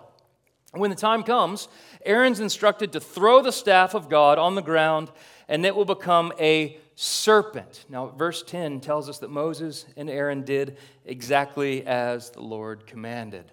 When 0.71 0.89
the 0.89 0.95
time 0.95 1.23
comes, 1.23 1.67
Aaron's 2.05 2.39
instructed 2.39 2.93
to 2.93 2.99
throw 2.99 3.41
the 3.41 3.51
staff 3.51 3.93
of 3.93 4.09
God 4.09 4.39
on 4.39 4.55
the 4.55 4.61
ground 4.61 5.11
and 5.47 5.65
it 5.65 5.75
will 5.75 5.85
become 5.85 6.33
a 6.39 6.79
serpent. 6.95 7.85
Now, 7.89 8.07
verse 8.07 8.43
10 8.43 8.79
tells 8.81 9.09
us 9.09 9.19
that 9.19 9.29
Moses 9.29 9.85
and 9.97 10.09
Aaron 10.09 10.43
did 10.43 10.77
exactly 11.05 11.85
as 11.85 12.29
the 12.31 12.41
Lord 12.41 12.85
commanded. 12.85 13.51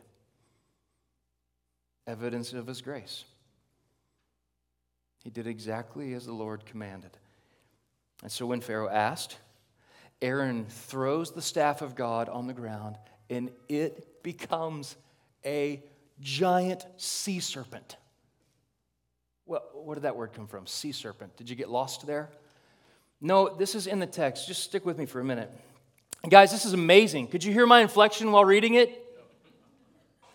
Evidence 2.07 2.53
of 2.53 2.67
his 2.67 2.83
grace. 2.83 3.25
He 5.23 5.31
did 5.31 5.47
exactly 5.47 6.15
as 6.15 6.27
the 6.27 6.33
Lord 6.33 6.65
commanded. 6.65 7.17
And 8.23 8.33
so 8.33 8.47
when 8.47 8.61
Pharaoh 8.61 8.89
asked, 8.89 9.39
Aaron 10.23 10.67
throws 10.67 11.33
the 11.33 11.43
staff 11.43 11.83
of 11.83 11.95
God 11.95 12.29
on 12.29 12.47
the 12.47 12.53
ground, 12.53 12.97
and 13.31 13.51
it 13.69 14.23
becomes 14.23 14.97
a 15.45 15.83
giant 16.21 16.85
sea 16.97 17.41
serpent. 17.41 17.97
Well, 19.47 19.63
where 19.75 19.95
did 19.95 20.03
that 20.03 20.17
word 20.17 20.33
come 20.33 20.47
from? 20.47 20.67
Sea 20.67 20.93
serpent. 20.93 21.37
Did 21.37 21.49
you 21.49 21.57
get 21.57 21.71
lost 21.71 22.07
there? 22.07 22.31
No, 23.21 23.55
this 23.55 23.75
is 23.75 23.87
in 23.87 23.99
the 23.99 24.07
text. 24.07 24.47
Just 24.47 24.63
stick 24.63 24.87
with 24.87 24.99
me 24.99 25.07
for 25.07 25.21
a 25.21 25.25
minute. 25.25 25.51
Guys, 26.29 26.51
this 26.51 26.65
is 26.65 26.73
amazing. 26.73 27.29
Could 27.29 27.45
you 27.45 27.53
hear 27.53 27.67
my 27.67 27.81
inflection 27.81 28.33
while 28.33 28.45
reading 28.45 28.75
it? 28.75 29.07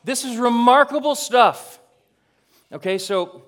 This 0.04 0.24
is 0.24 0.38
remarkable 0.38 1.16
stuff. 1.16 1.80
Okay, 2.72 2.98
so 2.98 3.44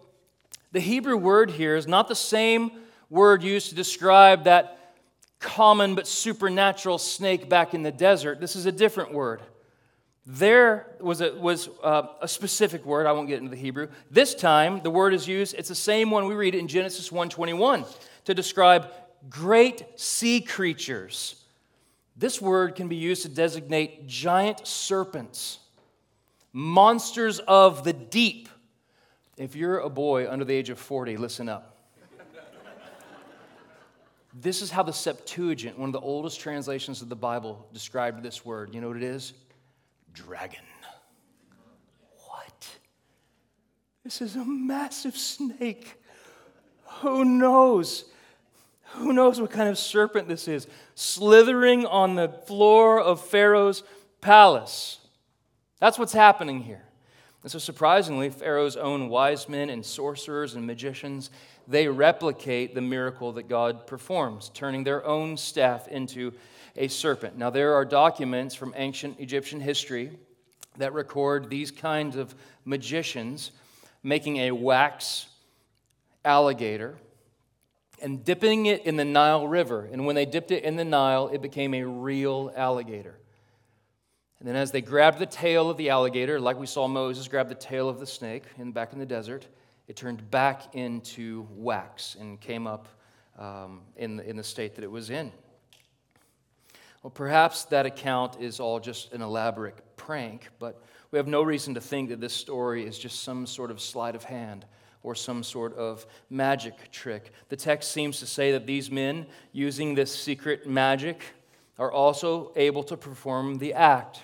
the 0.71 0.79
Hebrew 0.79 1.17
word 1.17 1.51
here 1.51 1.75
is 1.75 1.87
not 1.87 2.07
the 2.07 2.15
same 2.15 2.71
word 3.09 3.43
used 3.43 3.69
to 3.69 3.75
describe 3.75 4.43
that 4.45 4.95
common 5.39 5.95
but 5.95 6.07
supernatural 6.07 6.97
snake 6.97 7.47
back 7.47 7.73
in 7.73 7.83
the 7.83 7.91
desert. 7.91 8.39
This 8.39 8.55
is 8.55 8.65
a 8.65 8.71
different 8.71 9.13
word. 9.13 9.41
There 10.25 10.87
was, 10.99 11.21
a, 11.21 11.33
was 11.35 11.69
uh, 11.83 12.07
a 12.21 12.27
specific 12.27 12.85
word. 12.85 13.05
I 13.05 13.13
won't 13.13 13.27
get 13.27 13.37
into 13.37 13.49
the 13.49 13.55
Hebrew. 13.55 13.87
This 14.11 14.35
time, 14.35 14.81
the 14.81 14.89
word 14.89 15.13
is 15.13 15.27
used. 15.27 15.55
It's 15.57 15.69
the 15.69 15.75
same 15.75 16.11
one 16.11 16.25
we 16.25 16.35
read 16.35 16.53
in 16.53 16.67
Genesis 16.67 17.09
1:21 17.11 17.85
to 18.25 18.33
describe 18.33 18.91
great 19.29 19.85
sea 19.95 20.41
creatures. 20.41 21.43
This 22.15 22.41
word 22.41 22.75
can 22.75 22.87
be 22.87 22.95
used 22.95 23.21
to 23.23 23.29
designate 23.29 24.07
giant 24.07 24.65
serpents, 24.67 25.59
monsters 26.51 27.39
of 27.39 27.83
the 27.83 27.93
deep 27.93 28.49
if 29.37 29.55
you're 29.55 29.79
a 29.79 29.89
boy 29.89 30.29
under 30.29 30.43
the 30.43 30.53
age 30.53 30.71
of 30.71 30.79
40, 30.79 31.15
listen 31.15 31.47
up. 31.47 31.77
this 34.33 34.63
is 34.63 34.71
how 34.71 34.81
the 34.81 34.91
Septuagint, 34.91 35.77
one 35.77 35.89
of 35.89 35.93
the 35.93 35.99
oldest 35.99 36.39
translations 36.39 37.03
of 37.03 37.09
the 37.09 37.15
Bible, 37.15 37.67
described 37.71 38.23
this 38.23 38.43
word. 38.43 38.73
You 38.73 38.81
know 38.81 38.87
what 38.87 38.97
it 38.97 39.03
is? 39.03 39.33
Dragon. 40.11 40.63
What? 42.25 42.67
This 44.03 44.23
is 44.23 44.35
a 44.35 44.43
massive 44.43 45.15
snake. 45.15 46.01
Who 47.01 47.23
knows? 47.23 48.05
Who 48.97 49.13
knows 49.13 49.39
what 49.39 49.51
kind 49.51 49.69
of 49.69 49.77
serpent 49.77 50.27
this 50.27 50.47
is? 50.47 50.67
Slithering 50.95 51.85
on 51.85 52.15
the 52.15 52.29
floor 52.29 52.99
of 52.99 53.21
Pharaoh's 53.21 53.83
palace. 54.21 54.99
That's 55.79 55.99
what's 55.99 56.13
happening 56.13 56.61
here. 56.61 56.83
And 57.43 57.51
so, 57.51 57.59
surprisingly, 57.59 58.29
Pharaoh's 58.29 58.75
own 58.75 59.09
wise 59.09 59.47
men 59.47 59.69
and 59.69 59.85
sorcerers 59.85 60.55
and 60.55 60.65
magicians, 60.65 61.29
they 61.67 61.87
replicate 61.87 62.73
the 62.73 62.81
miracle 62.81 63.33
that 63.33 63.47
God 63.47 63.87
performs, 63.87 64.49
turning 64.53 64.83
their 64.83 65.05
own 65.05 65.37
staff 65.37 65.87
into 65.87 66.33
a 66.75 66.87
serpent. 66.87 67.37
Now, 67.37 67.49
there 67.49 67.75
are 67.75 67.85
documents 67.85 68.55
from 68.55 68.73
ancient 68.75 69.19
Egyptian 69.19 69.59
history 69.59 70.11
that 70.77 70.93
record 70.93 71.49
these 71.49 71.71
kinds 71.71 72.15
of 72.15 72.35
magicians 72.65 73.51
making 74.03 74.37
a 74.37 74.51
wax 74.51 75.27
alligator 76.25 76.97
and 78.01 78.23
dipping 78.23 78.67
it 78.67 78.85
in 78.85 78.95
the 78.95 79.05
Nile 79.05 79.47
River. 79.47 79.87
And 79.91 80.05
when 80.05 80.15
they 80.15 80.25
dipped 80.25 80.51
it 80.51 80.63
in 80.63 80.75
the 80.75 80.85
Nile, 80.85 81.29
it 81.29 81.41
became 81.41 81.73
a 81.73 81.83
real 81.83 82.51
alligator. 82.55 83.17
And 84.39 84.47
then, 84.47 84.55
as 84.55 84.71
they 84.71 84.81
grabbed 84.81 85.17
the 85.17 85.25
tail 85.25 85.69
of 85.69 85.77
the 85.77 85.89
alligator, 85.89 86.39
like 86.39 86.59
we 86.59 86.67
saw 86.67 86.87
Moses 86.87 87.27
grab 87.27 87.49
the 87.49 87.55
tail 87.55 87.89
of 87.89 87.99
the 87.99 88.05
snake 88.05 88.43
in, 88.59 88.71
back 88.71 88.93
in 88.93 88.99
the 88.99 89.05
desert, 89.05 89.47
it 89.87 89.95
turned 89.95 90.29
back 90.29 90.75
into 90.75 91.47
wax 91.51 92.15
and 92.19 92.39
came 92.39 92.67
up 92.67 92.87
um, 93.39 93.81
in, 93.95 94.19
in 94.19 94.35
the 94.35 94.43
state 94.43 94.75
that 94.75 94.83
it 94.83 94.91
was 94.91 95.09
in. 95.09 95.31
Well, 97.01 97.11
perhaps 97.11 97.65
that 97.65 97.85
account 97.85 98.37
is 98.39 98.59
all 98.59 98.79
just 98.79 99.13
an 99.13 99.21
elaborate 99.21 99.75
prank, 99.95 100.49
but 100.59 100.81
we 101.09 101.17
have 101.17 101.27
no 101.27 101.41
reason 101.41 101.73
to 101.75 101.81
think 101.81 102.09
that 102.09 102.19
this 102.19 102.33
story 102.33 102.85
is 102.85 102.99
just 102.99 103.23
some 103.23 103.45
sort 103.45 103.71
of 103.71 103.79
sleight 103.79 104.15
of 104.15 104.23
hand 104.23 104.65
or 105.03 105.15
some 105.15 105.43
sort 105.43 105.75
of 105.75 106.05
magic 106.29 106.91
trick. 106.91 107.31
The 107.49 107.55
text 107.55 107.91
seems 107.91 108.19
to 108.19 108.25
say 108.25 108.51
that 108.51 108.65
these 108.65 108.91
men, 108.91 109.25
using 109.51 109.95
this 109.95 110.13
secret 110.13 110.67
magic, 110.67 111.21
are 111.79 111.91
also 111.91 112.51
able 112.55 112.83
to 112.83 112.97
perform 112.97 113.57
the 113.57 113.73
act 113.73 114.21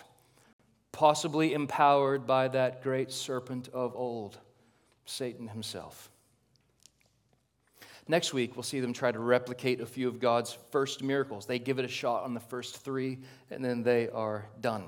possibly 0.94 1.54
empowered 1.54 2.26
by 2.26 2.48
that 2.48 2.82
great 2.82 3.12
serpent 3.12 3.68
of 3.74 3.94
old, 3.96 4.38
Satan 5.06 5.50
himself. 5.50 6.10
Next 8.08 8.34
week, 8.34 8.56
we'll 8.56 8.64
see 8.64 8.80
them 8.80 8.94
try 8.94 9.12
to 9.12 9.20
replicate 9.20 9.82
a 9.82 9.86
few 9.86 10.08
of 10.08 10.20
God's 10.20 10.58
first 10.72 11.02
miracles. 11.02 11.46
They 11.46 11.58
give 11.58 11.80
it 11.80 11.86
a 11.86 11.90
shot 11.90 12.24
on 12.24 12.34
the 12.34 12.40
first 12.40 12.78
three, 12.78 13.20
and 13.50 13.66
then 13.66 13.82
they 13.82 14.10
are 14.10 14.46
done. 14.62 14.86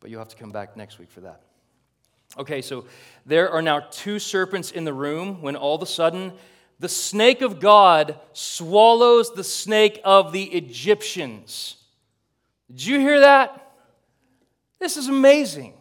But 0.00 0.10
you'll 0.10 0.20
have 0.20 0.28
to 0.28 0.36
come 0.36 0.50
back 0.50 0.76
next 0.76 0.98
week 0.98 1.10
for 1.10 1.20
that. 1.20 1.42
Okay, 2.36 2.60
so 2.60 2.84
there 3.24 3.50
are 3.50 3.62
now 3.62 3.80
two 3.80 4.18
serpents 4.18 4.70
in 4.70 4.84
the 4.84 4.92
room 4.92 5.40
when 5.40 5.56
all 5.56 5.76
of 5.76 5.82
a 5.82 5.86
sudden 5.86 6.32
the 6.78 6.88
snake 6.88 7.40
of 7.40 7.58
God 7.58 8.18
swallows 8.32 9.32
the 9.32 9.44
snake 9.44 10.00
of 10.04 10.32
the 10.32 10.44
Egyptians. 10.44 11.76
Did 12.68 12.84
you 12.84 13.00
hear 13.00 13.20
that? 13.20 13.72
This 14.78 14.96
is 14.96 15.08
amazing. 15.08 15.74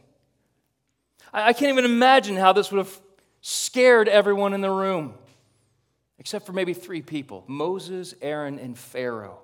I, 1.32 1.54
can't 1.54 1.72
even 1.72 1.86
imagine 1.86 2.36
how 2.36 2.54
this 2.54 2.72
would 2.72 2.80
have 2.80 3.00
scared 3.42 4.08
everyone 4.08 4.54
in 4.54 4.62
the 4.62 4.72
room, 4.72 5.14
except 6.18 6.46
for 6.46 6.54
maybe 6.54 6.74
three 6.74 7.02
people 7.02 7.44
Moses, 7.48 8.16
Aaron, 8.22 8.58
and 8.58 8.78
Pharaoh. 8.78 9.40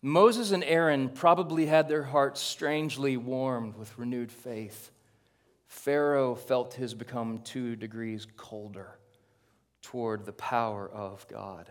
Moses 0.00 0.52
and 0.52 0.62
Aaron 0.62 1.08
probably 1.08 1.66
had 1.66 1.88
their 1.88 2.04
hearts 2.04 2.40
strangely 2.40 3.16
warmed 3.16 3.76
with 3.76 3.98
renewed 3.98 4.30
faith. 4.30 4.92
Pharaoh 5.68 6.34
felt 6.34 6.74
his 6.74 6.94
become 6.94 7.40
two 7.44 7.76
degrees 7.76 8.26
colder 8.36 8.98
toward 9.82 10.24
the 10.24 10.32
power 10.32 10.90
of 10.90 11.26
God. 11.28 11.70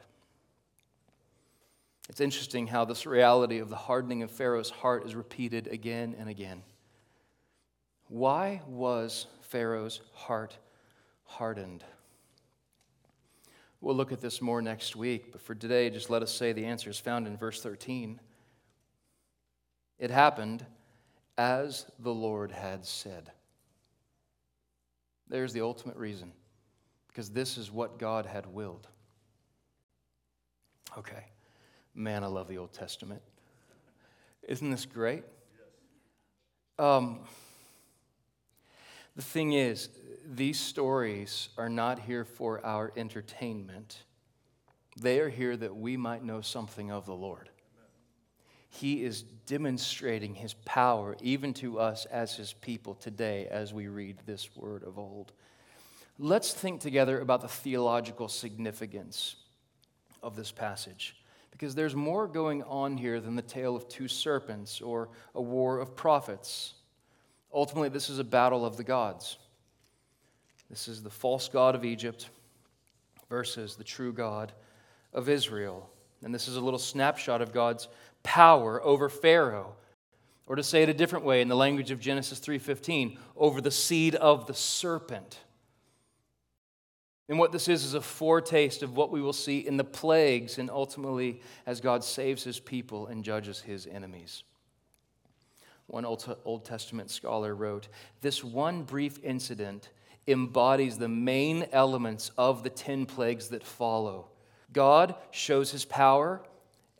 It's 2.08 2.22
interesting 2.22 2.68
how 2.68 2.86
this 2.86 3.06
reality 3.06 3.58
of 3.58 3.70
the 3.70 3.76
hardening 3.76 4.24
of 4.24 4.32
Pharaoh's 4.32 4.70
heart 4.70 5.06
is 5.06 5.16
repeated 5.16 5.68
again 5.68 6.16
and 6.18 6.30
again. 6.30 6.62
Why 8.08 8.62
was 8.68 9.26
Pharaoh's 9.42 10.00
heart 10.14 10.58
hardened? 11.26 11.84
We'll 13.82 13.96
look 13.96 14.12
at 14.12 14.22
this 14.22 14.42
more 14.42 14.62
next 14.62 14.96
week, 14.96 15.32
but 15.32 15.42
for 15.42 15.54
today, 15.54 15.90
just 15.90 16.10
let 16.10 16.24
us 16.24 16.34
say 16.34 16.54
the 16.54 16.66
answer 16.66 16.90
is 16.90 17.00
found 17.00 17.28
in 17.28 17.36
verse 17.36 17.62
13. 17.62 18.20
It 20.00 20.12
happened 20.12 20.66
as 21.38 21.86
the 22.00 22.14
Lord 22.14 22.52
had 22.52 22.86
said. 22.86 23.32
There's 25.30 25.54
the 25.54 25.62
ultimate 25.62 25.98
reason, 25.98 26.32
because 27.08 27.30
this 27.30 27.58
is 27.58 27.72
what 27.72 28.00
God 28.00 28.26
had 28.26 28.46
willed. 28.46 28.88
Okay. 30.98 31.26
Man, 31.94 32.24
I 32.24 32.28
love 32.28 32.48
the 32.48 32.58
Old 32.60 32.74
Testament. 32.74 33.22
Isn't 34.48 34.70
this 34.70 34.86
great? 34.86 35.24
Um, 36.80 37.22
the 39.16 39.24
thing 39.24 39.54
is, 39.54 39.90
these 40.26 40.60
stories 40.60 41.50
are 41.58 41.70
not 41.70 42.00
here 42.00 42.24
for 42.24 42.64
our 42.66 42.94
entertainment. 42.96 44.04
They 45.02 45.20
are 45.20 45.30
here 45.30 45.58
that 45.58 45.76
we 45.76 45.98
might 45.98 46.24
know 46.24 46.42
something 46.42 46.92
of 46.92 47.06
the 47.06 47.16
Lord. 47.16 47.50
He 48.70 49.04
is 49.04 49.24
demonstrating 49.24 50.36
his 50.36 50.54
power 50.54 51.16
even 51.22 51.54
to 51.56 51.80
us 51.80 52.06
as 52.06 52.36
his 52.36 52.54
people 52.54 52.96
today 52.96 53.48
as 53.50 53.74
we 53.74 53.88
read 53.88 54.18
this 54.26 54.56
word 54.56 54.84
of 54.84 55.00
old. 55.00 55.32
Let's 56.20 56.54
think 56.54 56.82
together 56.82 57.20
about 57.20 57.42
the 57.42 57.48
theological 57.48 58.28
significance 58.28 59.36
of 60.24 60.36
this 60.36 60.52
passage 60.52 61.16
because 61.52 61.74
there's 61.74 61.96
more 61.96 62.28
going 62.28 62.62
on 62.64 62.98
here 62.98 63.20
than 63.20 63.36
the 63.36 63.42
tale 63.42 63.76
of 63.76 63.88
two 63.88 64.08
serpents 64.08 64.82
or 64.82 65.10
a 65.34 65.42
war 65.42 65.80
of 65.80 65.96
prophets. 65.96 66.74
Ultimately, 67.54 67.90
this 67.90 68.10
is 68.10 68.20
a 68.20 68.24
battle 68.24 68.66
of 68.66 68.78
the 68.78 68.84
gods. 68.84 69.38
This 70.70 70.88
is 70.88 71.02
the 71.02 71.10
false 71.10 71.48
God 71.48 71.74
of 71.76 71.86
Egypt 71.86 72.30
versus 73.30 73.76
the 73.76 73.84
true 73.84 74.14
God 74.14 74.52
of 75.14 75.30
Israel. 75.30 75.90
And 76.24 76.34
this 76.34 76.48
is 76.48 76.58
a 76.58 76.62
little 76.62 76.80
snapshot 76.80 77.42
of 77.42 77.54
God's 77.54 77.88
power 78.28 78.84
over 78.84 79.08
Pharaoh. 79.08 79.74
Or 80.48 80.58
to 80.58 80.64
say 80.64 80.84
it 80.84 80.90
a 80.90 80.94
different 80.94 81.24
way 81.24 81.40
in 81.40 81.48
the 81.48 81.56
language 81.56 81.92
of 81.92 82.02
Genesis 82.02 82.40
3:15, 82.40 83.18
over 83.38 83.62
the 83.62 83.72
seed 83.72 84.16
of 84.16 84.48
the 84.48 84.54
serpent. 84.54 85.40
And 87.30 87.40
what 87.40 87.54
this 87.54 87.70
is 87.70 87.86
is 87.86 87.94
a 87.94 88.02
foretaste 88.02 88.84
of 88.84 88.98
what 88.98 89.12
we 89.12 89.22
will 89.22 89.32
see 89.32 89.60
in 89.60 89.78
the 89.78 89.86
plagues 89.86 90.58
and 90.58 90.70
ultimately 90.70 91.42
as 91.66 91.80
God 91.80 92.04
saves 92.04 92.44
his 92.44 92.60
people 92.60 93.08
and 93.08 93.24
judges 93.24 93.62
his 93.62 93.88
enemies. 93.88 94.44
One 95.86 96.04
Old 96.04 96.66
Testament 96.66 97.10
scholar 97.10 97.56
wrote 97.56 97.88
This 98.20 98.44
one 98.44 98.84
brief 98.84 99.24
incident 99.24 99.90
embodies 100.28 100.98
the 100.98 101.08
main 101.08 101.68
elements 101.72 102.32
of 102.38 102.64
the 102.64 102.70
10 102.70 103.06
plagues 103.06 103.48
that 103.50 103.64
follow. 103.64 104.32
God 104.74 105.16
shows 105.32 105.72
his 105.72 105.86
power, 105.86 106.44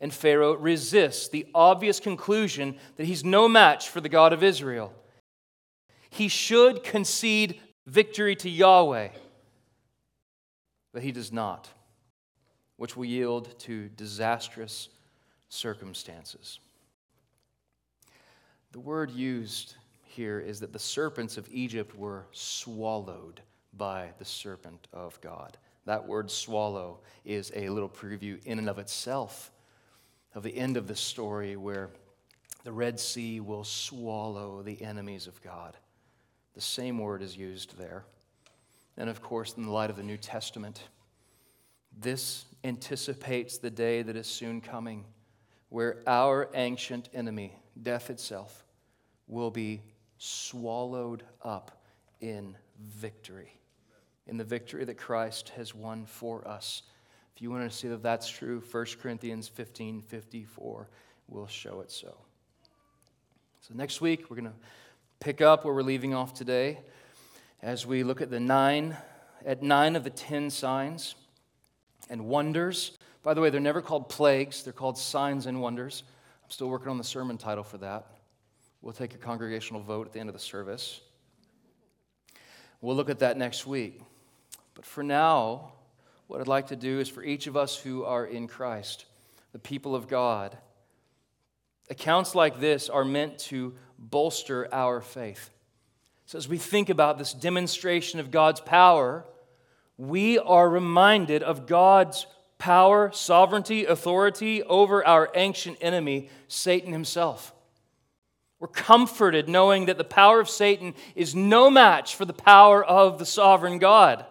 and 0.00 0.12
Pharaoh 0.12 0.54
resists 0.54 1.28
the 1.28 1.46
obvious 1.54 2.00
conclusion 2.00 2.76
that 2.96 3.06
he's 3.06 3.24
no 3.24 3.48
match 3.48 3.88
for 3.88 4.00
the 4.00 4.08
God 4.08 4.32
of 4.32 4.42
Israel. 4.42 4.92
He 6.10 6.28
should 6.28 6.82
concede 6.82 7.60
victory 7.86 8.36
to 8.36 8.48
Yahweh 8.48 9.08
but 10.92 11.02
he 11.02 11.12
does 11.12 11.32
not, 11.32 11.68
which 12.76 12.96
will 12.96 13.04
yield 13.04 13.58
to 13.60 13.88
disastrous 13.90 14.88
circumstances. 15.48 16.58
The 18.72 18.80
word 18.80 19.10
used 19.10 19.76
here 20.02 20.40
is 20.40 20.60
that 20.60 20.72
the 20.72 20.78
serpents 20.78 21.36
of 21.36 21.48
Egypt 21.50 21.96
were 21.96 22.26
swallowed 22.32 23.40
by 23.76 24.08
the 24.18 24.24
serpent 24.24 24.88
of 24.92 25.20
God. 25.20 25.56
That 25.84 26.06
word 26.06 26.30
swallow 26.30 26.98
is 27.24 27.52
a 27.54 27.68
little 27.68 27.88
preview 27.88 28.44
in 28.44 28.58
and 28.58 28.68
of 28.68 28.78
itself 28.78 29.52
of 30.38 30.44
the 30.44 30.56
end 30.56 30.76
of 30.76 30.86
the 30.86 30.94
story 30.94 31.56
where 31.56 31.90
the 32.62 32.70
Red 32.70 33.00
Sea 33.00 33.40
will 33.40 33.64
swallow 33.64 34.62
the 34.62 34.80
enemies 34.80 35.26
of 35.26 35.42
God. 35.42 35.76
The 36.54 36.60
same 36.60 36.98
word 36.98 37.22
is 37.22 37.36
used 37.36 37.76
there. 37.76 38.04
And 38.96 39.10
of 39.10 39.20
course, 39.20 39.54
in 39.56 39.64
the 39.64 39.72
light 39.72 39.90
of 39.90 39.96
the 39.96 40.04
New 40.04 40.16
Testament, 40.16 40.84
this 41.98 42.44
anticipates 42.62 43.58
the 43.58 43.68
day 43.68 44.02
that 44.02 44.14
is 44.14 44.28
soon 44.28 44.60
coming 44.60 45.06
where 45.70 46.04
our 46.06 46.48
ancient 46.54 47.08
enemy, 47.12 47.56
death 47.82 48.08
itself, 48.08 48.64
will 49.26 49.50
be 49.50 49.82
swallowed 50.18 51.24
up 51.42 51.82
in 52.20 52.56
victory, 52.80 53.58
in 54.28 54.36
the 54.36 54.44
victory 54.44 54.84
that 54.84 54.98
Christ 54.98 55.48
has 55.56 55.74
won 55.74 56.06
for 56.06 56.46
us. 56.46 56.82
If 57.38 57.42
you 57.42 57.52
want 57.52 57.70
to 57.70 57.76
see 57.76 57.86
that 57.86 58.02
that's 58.02 58.28
true, 58.28 58.60
1 58.68 58.86
Corinthians 59.00 59.46
15 59.46 60.02
54 60.02 60.88
will 61.28 61.46
show 61.46 61.80
it 61.82 61.92
so. 61.92 62.16
So, 63.60 63.74
next 63.74 64.00
week, 64.00 64.28
we're 64.28 64.34
going 64.34 64.50
to 64.50 64.58
pick 65.20 65.40
up 65.40 65.64
where 65.64 65.72
we're 65.72 65.84
leaving 65.84 66.14
off 66.14 66.34
today 66.34 66.80
as 67.62 67.86
we 67.86 68.02
look 68.02 68.20
at 68.20 68.28
the 68.28 68.40
nine, 68.40 68.96
at 69.46 69.62
nine 69.62 69.94
of 69.94 70.02
the 70.02 70.10
ten 70.10 70.50
signs 70.50 71.14
and 72.10 72.26
wonders. 72.26 72.98
By 73.22 73.34
the 73.34 73.40
way, 73.40 73.50
they're 73.50 73.60
never 73.60 73.82
called 73.82 74.08
plagues, 74.08 74.64
they're 74.64 74.72
called 74.72 74.98
signs 74.98 75.46
and 75.46 75.60
wonders. 75.60 76.02
I'm 76.42 76.50
still 76.50 76.68
working 76.68 76.88
on 76.88 76.98
the 76.98 77.04
sermon 77.04 77.38
title 77.38 77.62
for 77.62 77.78
that. 77.78 78.04
We'll 78.82 78.94
take 78.94 79.14
a 79.14 79.18
congregational 79.18 79.80
vote 79.80 80.08
at 80.08 80.12
the 80.12 80.18
end 80.18 80.28
of 80.28 80.34
the 80.34 80.40
service. 80.40 81.02
We'll 82.80 82.96
look 82.96 83.10
at 83.10 83.20
that 83.20 83.36
next 83.36 83.64
week. 83.64 84.02
But 84.74 84.84
for 84.84 85.04
now, 85.04 85.74
what 86.28 86.40
I'd 86.40 86.46
like 86.46 86.68
to 86.68 86.76
do 86.76 87.00
is 87.00 87.08
for 87.08 87.24
each 87.24 87.46
of 87.46 87.56
us 87.56 87.76
who 87.76 88.04
are 88.04 88.24
in 88.24 88.46
Christ, 88.46 89.06
the 89.52 89.58
people 89.58 89.96
of 89.96 90.08
God, 90.08 90.56
accounts 91.90 92.34
like 92.34 92.60
this 92.60 92.88
are 92.90 93.04
meant 93.04 93.38
to 93.38 93.74
bolster 93.98 94.72
our 94.72 95.00
faith. 95.00 95.50
So, 96.26 96.36
as 96.36 96.46
we 96.46 96.58
think 96.58 96.90
about 96.90 97.16
this 97.16 97.32
demonstration 97.32 98.20
of 98.20 98.30
God's 98.30 98.60
power, 98.60 99.24
we 99.96 100.38
are 100.38 100.68
reminded 100.68 101.42
of 101.42 101.66
God's 101.66 102.26
power, 102.58 103.10
sovereignty, 103.14 103.86
authority 103.86 104.62
over 104.62 105.04
our 105.06 105.30
ancient 105.34 105.78
enemy, 105.80 106.28
Satan 106.46 106.92
himself. 106.92 107.54
We're 108.60 108.68
comforted 108.68 109.48
knowing 109.48 109.86
that 109.86 109.96
the 109.96 110.04
power 110.04 110.40
of 110.40 110.50
Satan 110.50 110.94
is 111.14 111.34
no 111.34 111.70
match 111.70 112.16
for 112.16 112.26
the 112.26 112.34
power 112.34 112.84
of 112.84 113.18
the 113.18 113.24
sovereign 113.24 113.78
God. 113.78 114.26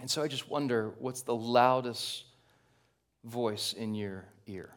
And 0.00 0.10
so 0.10 0.22
I 0.22 0.28
just 0.28 0.48
wonder 0.48 0.92
what's 0.98 1.22
the 1.22 1.34
loudest 1.34 2.24
voice 3.24 3.72
in 3.72 3.94
your 3.94 4.26
ear? 4.46 4.74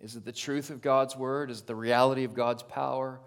Is 0.00 0.16
it 0.16 0.24
the 0.24 0.32
truth 0.32 0.70
of 0.70 0.80
God's 0.80 1.16
word? 1.16 1.50
Is 1.50 1.60
it 1.60 1.66
the 1.66 1.74
reality 1.74 2.24
of 2.24 2.34
God's 2.34 2.62
power? 2.62 3.20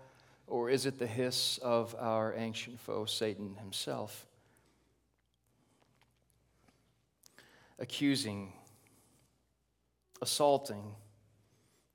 Or 0.47 0.69
is 0.69 0.85
it 0.85 0.99
the 0.99 1.07
hiss 1.07 1.57
of 1.59 1.95
our 1.99 2.33
ancient 2.35 2.79
foe, 2.79 3.05
Satan 3.05 3.55
himself? 3.55 4.25
Accusing, 7.79 8.53
assaulting, 10.21 10.95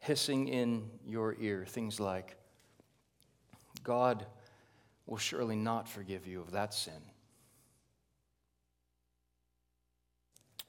hissing 0.00 0.48
in 0.48 0.90
your 1.06 1.36
ear, 1.40 1.64
things 1.66 2.00
like, 2.00 2.36
God 3.84 4.26
will 5.06 5.18
surely 5.18 5.56
not 5.56 5.88
forgive 5.88 6.26
you 6.26 6.40
of 6.40 6.52
that 6.52 6.74
sin. 6.74 7.00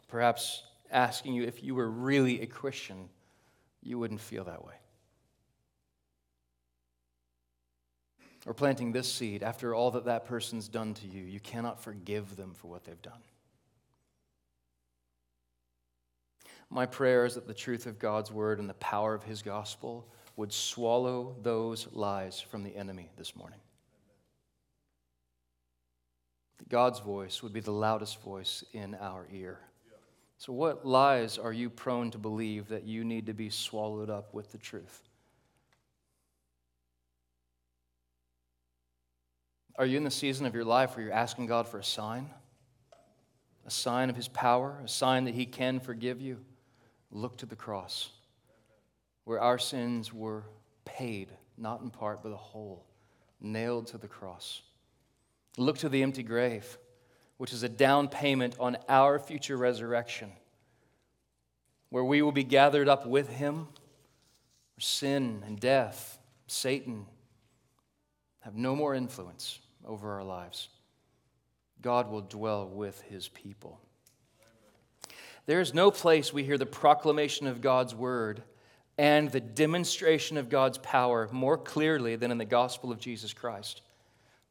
Perhaps 0.09 0.63
asking 0.91 1.33
you 1.33 1.43
if 1.43 1.63
you 1.63 1.75
were 1.75 1.89
really 1.89 2.41
a 2.41 2.45
Christian, 2.47 3.09
you 3.81 3.97
wouldn't 3.97 4.19
feel 4.19 4.43
that 4.45 4.65
way. 4.65 4.73
Or 8.45 8.53
planting 8.53 8.91
this 8.91 9.11
seed 9.11 9.43
after 9.43 9.75
all 9.75 9.91
that 9.91 10.05
that 10.05 10.25
person's 10.25 10.67
done 10.67 10.93
to 10.95 11.07
you, 11.07 11.23
you 11.23 11.39
cannot 11.39 11.81
forgive 11.81 12.35
them 12.35 12.53
for 12.53 12.67
what 12.67 12.83
they've 12.83 13.01
done. 13.01 13.21
My 16.69 16.85
prayer 16.85 17.25
is 17.25 17.35
that 17.35 17.47
the 17.47 17.53
truth 17.53 17.85
of 17.85 17.99
God's 17.99 18.31
word 18.31 18.59
and 18.59 18.69
the 18.69 18.75
power 18.75 19.13
of 19.13 19.23
his 19.23 19.41
gospel 19.41 20.07
would 20.35 20.53
swallow 20.53 21.35
those 21.41 21.87
lies 21.91 22.39
from 22.39 22.63
the 22.63 22.75
enemy 22.75 23.09
this 23.17 23.35
morning. 23.35 23.59
That 26.59 26.69
God's 26.69 26.99
voice 26.99 27.41
would 27.41 27.53
be 27.53 27.59
the 27.59 27.71
loudest 27.71 28.21
voice 28.21 28.63
in 28.71 28.95
our 28.95 29.27
ear. 29.33 29.59
So, 30.39 30.53
what 30.53 30.87
lies 30.87 31.37
are 31.37 31.51
you 31.51 31.69
prone 31.69 32.11
to 32.11 32.17
believe 32.17 32.69
that 32.69 32.85
you 32.85 33.03
need 33.03 33.25
to 33.25 33.33
be 33.33 33.49
swallowed 33.49 34.09
up 34.09 34.33
with 34.33 34.53
the 34.53 34.57
truth? 34.57 35.03
Are 39.75 39.85
you 39.85 39.97
in 39.97 40.05
the 40.05 40.11
season 40.11 40.45
of 40.45 40.55
your 40.55 40.63
life 40.63 40.95
where 40.95 41.05
you're 41.05 41.13
asking 41.13 41.47
God 41.47 41.67
for 41.67 41.77
a 41.77 41.83
sign? 41.83 42.29
A 43.67 43.69
sign 43.69 44.09
of 44.09 44.15
His 44.15 44.29
power, 44.29 44.79
a 44.81 44.87
sign 44.87 45.25
that 45.25 45.35
He 45.35 45.45
can 45.45 45.81
forgive 45.81 46.21
you? 46.21 46.37
Look 47.11 47.37
to 47.39 47.45
the 47.45 47.57
cross, 47.57 48.09
where 49.25 49.41
our 49.41 49.57
sins 49.57 50.13
were 50.13 50.45
paid, 50.85 51.27
not 51.57 51.81
in 51.81 51.89
part, 51.89 52.23
but 52.23 52.29
the 52.29 52.37
whole, 52.37 52.85
nailed 53.41 53.87
to 53.87 53.97
the 53.97 54.07
cross. 54.07 54.61
Look 55.57 55.79
to 55.79 55.89
the 55.89 56.01
empty 56.01 56.23
grave, 56.23 56.77
which 57.39 57.53
is 57.53 57.63
a 57.63 57.69
down 57.69 58.09
payment 58.09 58.53
on 58.59 58.75
our 58.89 59.17
future 59.17 59.55
resurrection, 59.55 60.29
where 61.89 62.03
we 62.03 62.21
will 62.21 62.33
be 62.33 62.43
gathered 62.43 62.89
up 62.89 63.05
with 63.05 63.29
Him, 63.29 63.69
sin 64.77 65.41
and 65.47 65.57
death, 65.57 66.19
Satan, 66.47 67.05
have 68.41 68.57
no 68.57 68.75
more 68.75 68.93
influence 68.93 69.59
over 69.85 70.11
our 70.15 70.23
lives. 70.23 70.67
God 71.81 72.11
will 72.11 72.19
dwell 72.19 72.67
with 72.67 72.99
His 73.03 73.29
people. 73.29 73.79
There 75.45 75.61
is 75.61 75.73
no 75.73 75.91
place 75.91 76.33
we 76.33 76.43
hear 76.43 76.57
the 76.57 76.65
proclamation 76.65 77.47
of 77.47 77.61
God's 77.61 77.95
word 77.95 78.43
and 78.97 79.31
the 79.31 79.39
demonstration 79.39 80.35
of 80.35 80.49
God's 80.49 80.77
power 80.77 81.29
more 81.31 81.57
clearly 81.57 82.17
than 82.17 82.31
in 82.31 82.37
the 82.37 82.43
gospel 82.43 82.91
of 82.91 82.99
Jesus 82.99 83.31
Christ. 83.31 83.81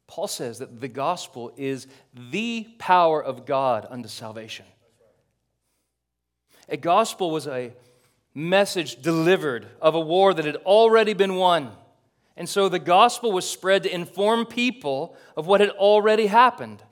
Paul 0.08 0.26
says 0.26 0.58
that 0.58 0.80
the 0.80 0.88
gospel 0.88 1.52
is 1.56 1.86
the 2.30 2.66
power 2.78 3.22
of 3.22 3.46
God 3.46 3.86
unto 3.88 4.08
salvation. 4.08 4.66
A 6.68 6.76
gospel 6.76 7.30
was 7.30 7.46
a 7.46 7.72
message 8.34 9.02
delivered 9.02 9.66
of 9.80 9.94
a 9.94 10.00
war 10.00 10.34
that 10.34 10.44
had 10.44 10.56
already 10.56 11.12
been 11.12 11.36
won. 11.36 11.70
And 12.36 12.48
so 12.48 12.68
the 12.68 12.78
gospel 12.78 13.32
was 13.32 13.48
spread 13.48 13.82
to 13.82 13.94
inform 13.94 14.46
people 14.46 15.14
of 15.36 15.46
what 15.46 15.60
had 15.60 15.70
already 15.70 16.26
happened. 16.26 16.82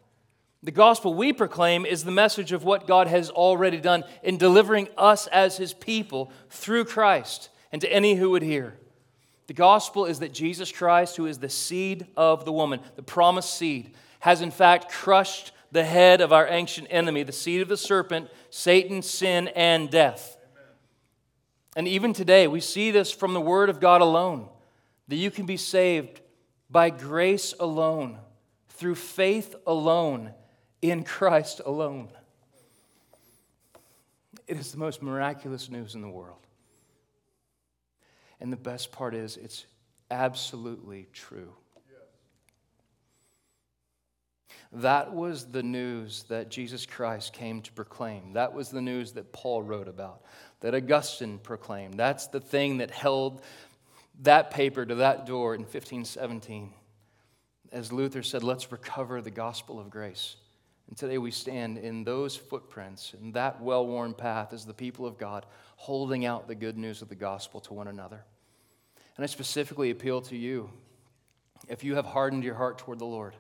The 0.63 0.71
gospel 0.71 1.15
we 1.15 1.33
proclaim 1.33 1.87
is 1.87 2.05
the 2.05 2.11
message 2.11 2.53
of 2.53 2.65
what 2.65 2.87
God 2.87 3.07
has 3.07 3.31
already 3.31 3.79
done 3.79 4.05
in 4.23 4.37
delivering 4.37 4.89
us 4.97 5.27
as 5.29 5.57
his 5.57 5.73
people 5.73 6.33
through 6.51 6.85
Christ 6.87 7.49
and 7.73 7.81
to 7.81 7.93
any 7.93 8.17
who 8.17 8.31
would 8.31 8.43
hear. 8.43 8.79
The 9.47 9.55
gospel 9.55 10.07
is 10.07 10.19
that 10.21 10.33
Jesus 10.33 10.73
Christ, 10.73 11.17
who 11.17 11.27
is 11.27 11.39
the 11.39 11.49
seed 11.49 12.07
of 12.17 12.45
the 12.45 12.53
woman, 12.53 12.81
the 12.97 13.03
promised 13.03 13.55
seed, 13.55 13.95
has 14.21 14.41
in 14.41 14.51
fact 14.51 14.91
crushed 14.91 15.53
the 15.73 15.85
head 15.85 16.21
of 16.21 16.33
our 16.33 16.49
ancient 16.49 16.89
enemy, 16.91 17.23
the 17.23 17.33
seed 17.33 17.61
of 17.61 17.69
the 17.69 17.77
serpent, 17.77 18.29
Satan, 18.51 19.03
sin, 19.03 19.49
and 19.49 19.91
death. 19.91 20.37
And 21.77 21.87
even 21.87 22.13
today, 22.13 22.49
we 22.49 22.61
see 22.61 22.91
this 22.91 23.13
from 23.13 23.35
the 23.35 23.41
Word 23.41 23.69
of 23.69 23.81
God 23.81 24.01
alone 24.01 24.49
that 25.09 25.17
you 25.17 25.31
can 25.31 25.47
be 25.47 25.57
saved 25.57 26.21
by 26.71 26.91
grace 26.91 27.55
alone, 27.61 28.19
through 28.71 28.97
faith 28.97 29.55
alone, 29.67 30.33
in 30.83 31.05
Christ 31.05 31.61
alone. 31.65 32.09
It 34.47 34.59
is 34.59 34.73
the 34.73 34.79
most 34.79 35.03
miraculous 35.03 35.71
news 35.71 35.95
in 35.95 36.01
the 36.01 36.09
world. 36.09 36.46
And 38.41 38.53
the 38.53 38.57
best 38.57 38.93
part 38.93 39.15
is, 39.15 39.37
it's 39.37 39.67
absolutely 40.11 41.09
true. 41.13 41.53
That 44.73 45.15
was 45.15 45.47
the 45.47 45.63
news 45.63 46.25
that 46.25 46.51
Jesus 46.51 46.87
Christ 46.87 47.33
came 47.33 47.63
to 47.63 47.73
proclaim. 47.73 48.33
That 48.35 48.53
was 48.53 48.69
the 48.69 48.83
news 48.83 49.13
that 49.13 49.33
Paul 49.33 49.63
wrote 49.63 49.89
about, 49.89 50.23
that 50.61 50.75
Augustine 50.75 51.39
proclaimed. 51.39 51.95
That's 51.95 52.27
the 52.27 52.41
thing 52.41 52.79
that 52.79 52.91
held 52.91 53.43
that 54.23 54.51
paper 54.51 54.85
to 54.85 54.97
that 54.97 55.27
door 55.27 55.55
in 55.55 55.63
1517. 55.63 56.73
As 57.73 57.93
Luther 57.93 58.23
said, 58.23 58.43
let's 58.43 58.73
recover 58.73 59.21
the 59.21 59.31
gospel 59.31 59.79
of 59.79 59.91
grace. 59.91 60.37
And 60.89 60.97
today 60.97 61.19
we 61.19 61.31
stand 61.31 61.79
in 61.79 62.05
those 62.05 62.37
footprints, 62.37 63.15
in 63.21 63.33
that 63.33 63.61
well 63.61 63.87
worn 63.87 64.15
path 64.15 64.53
as 64.53 64.65
the 64.65 64.75
people 64.75 65.07
of 65.07 65.19
God, 65.19 65.47
holding 65.77 66.25
out 66.25 66.47
the 66.47 66.55
good 66.55 66.79
news 66.79 67.03
of 67.03 67.09
the 67.09 67.17
gospel 67.17 67.61
to 67.63 67.75
one 67.75 67.89
another. 67.89 68.25
And 69.17 69.25
I 69.25 69.27
specifically 69.27 69.91
appeal 69.91 70.21
to 70.23 70.37
you 70.37 70.71
if 71.69 71.83
you 71.83 71.97
have 71.97 72.07
hardened 72.07 72.45
your 72.45 72.55
heart 72.55 72.79
toward 72.79 72.99
the 72.99 73.07
Lord, 73.07 73.35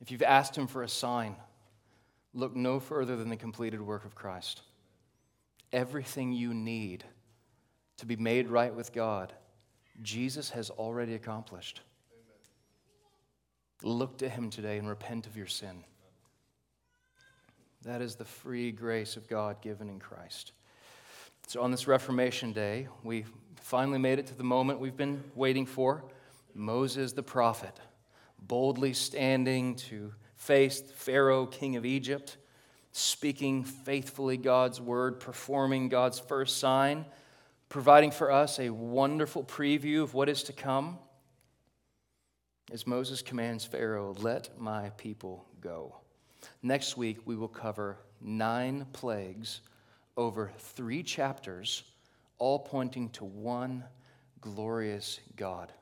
if 0.00 0.10
you've 0.10 0.22
asked 0.22 0.56
Him 0.56 0.66
for 0.66 0.82
a 0.82 0.88
sign, 0.88 1.36
look 2.32 2.56
no 2.56 2.80
further 2.80 3.16
than 3.16 3.28
the 3.28 3.36
completed 3.36 3.80
work 3.80 4.04
of 4.04 4.14
Christ. 4.14 4.62
Everything 5.72 6.32
you 6.32 6.54
need 6.54 7.04
to 7.98 8.06
be 8.06 8.16
made 8.16 8.48
right 8.48 8.74
with 8.74 8.92
God, 8.92 9.32
Jesus 10.02 10.50
has 10.50 10.70
already 10.70 11.14
accomplished. 11.14 11.82
Amen. 13.82 13.98
Look 13.98 14.18
to 14.18 14.28
Him 14.28 14.50
today 14.50 14.78
and 14.78 14.88
repent 14.88 15.26
of 15.26 15.36
your 15.36 15.46
sin. 15.46 15.84
That 17.84 18.02
is 18.02 18.16
the 18.16 18.24
free 18.24 18.72
grace 18.72 19.16
of 19.16 19.26
God 19.28 19.62
given 19.62 19.88
in 19.88 20.00
Christ. 20.00 20.52
So, 21.46 21.62
on 21.62 21.70
this 21.70 21.86
Reformation 21.86 22.52
Day, 22.52 22.88
we 23.02 23.24
finally 23.56 23.98
made 23.98 24.18
it 24.18 24.26
to 24.26 24.34
the 24.34 24.44
moment 24.44 24.80
we've 24.80 24.96
been 24.96 25.24
waiting 25.34 25.64
for 25.64 26.04
Moses 26.54 27.12
the 27.12 27.22
prophet, 27.22 27.78
boldly 28.38 28.92
standing 28.92 29.76
to 29.76 30.12
face 30.36 30.82
Pharaoh, 30.94 31.46
king 31.46 31.76
of 31.76 31.86
Egypt, 31.86 32.36
speaking 32.92 33.64
faithfully 33.64 34.36
God's 34.36 34.80
word, 34.80 35.20
performing 35.20 35.88
God's 35.88 36.18
first 36.18 36.58
sign, 36.58 37.06
providing 37.68 38.10
for 38.10 38.30
us 38.30 38.58
a 38.58 38.70
wonderful 38.70 39.44
preview 39.44 40.02
of 40.02 40.12
what 40.12 40.28
is 40.28 40.42
to 40.44 40.52
come. 40.52 40.98
As 42.70 42.86
Moses 42.86 43.22
commands 43.22 43.64
Pharaoh, 43.64 44.14
let 44.20 44.60
my 44.60 44.90
people 44.90 45.46
go. 45.60 45.99
Next 46.62 46.96
week, 46.96 47.18
we 47.24 47.36
will 47.36 47.48
cover 47.48 47.98
nine 48.20 48.86
plagues 48.92 49.60
over 50.16 50.50
three 50.58 51.02
chapters, 51.02 51.82
all 52.38 52.58
pointing 52.58 53.10
to 53.10 53.24
one 53.24 53.84
glorious 54.40 55.20
God 55.36 55.72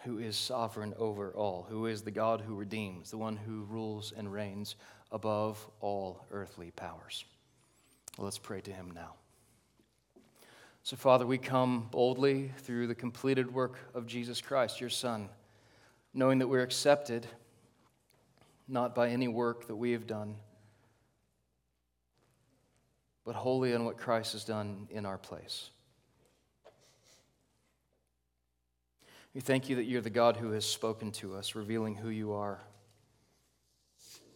who 0.00 0.18
is 0.18 0.36
sovereign 0.36 0.94
over 0.98 1.32
all, 1.34 1.66
who 1.68 1.86
is 1.86 2.02
the 2.02 2.10
God 2.10 2.40
who 2.40 2.54
redeems, 2.54 3.10
the 3.10 3.18
one 3.18 3.36
who 3.36 3.64
rules 3.64 4.12
and 4.16 4.32
reigns 4.32 4.76
above 5.10 5.66
all 5.80 6.24
earthly 6.30 6.70
powers. 6.70 7.24
let's 8.16 8.38
pray 8.38 8.60
to 8.60 8.72
him 8.72 8.90
now. 8.94 9.14
So, 10.82 10.96
Father, 10.96 11.26
we 11.26 11.36
come 11.36 11.88
boldly 11.90 12.52
through 12.58 12.86
the 12.86 12.94
completed 12.94 13.52
work 13.52 13.78
of 13.94 14.06
Jesus 14.06 14.40
Christ, 14.40 14.80
your 14.80 14.90
Son, 14.90 15.28
knowing 16.14 16.38
that 16.38 16.48
we're 16.48 16.62
accepted 16.62 17.26
not 18.68 18.94
by 18.94 19.08
any 19.08 19.26
work 19.26 19.66
that 19.66 19.76
we 19.76 19.92
have 19.92 20.06
done, 20.06 20.36
but 23.24 23.34
wholly 23.34 23.74
on 23.74 23.84
what 23.84 23.96
Christ 23.96 24.34
has 24.34 24.44
done 24.44 24.86
in 24.90 25.06
our 25.06 25.18
place. 25.18 25.70
We 29.34 29.40
thank 29.40 29.68
you 29.68 29.76
that 29.76 29.84
you're 29.84 30.02
the 30.02 30.10
God 30.10 30.36
who 30.36 30.52
has 30.52 30.64
spoken 30.64 31.12
to 31.12 31.34
us, 31.34 31.54
revealing 31.54 31.94
who 31.94 32.10
you 32.10 32.32
are, 32.32 32.60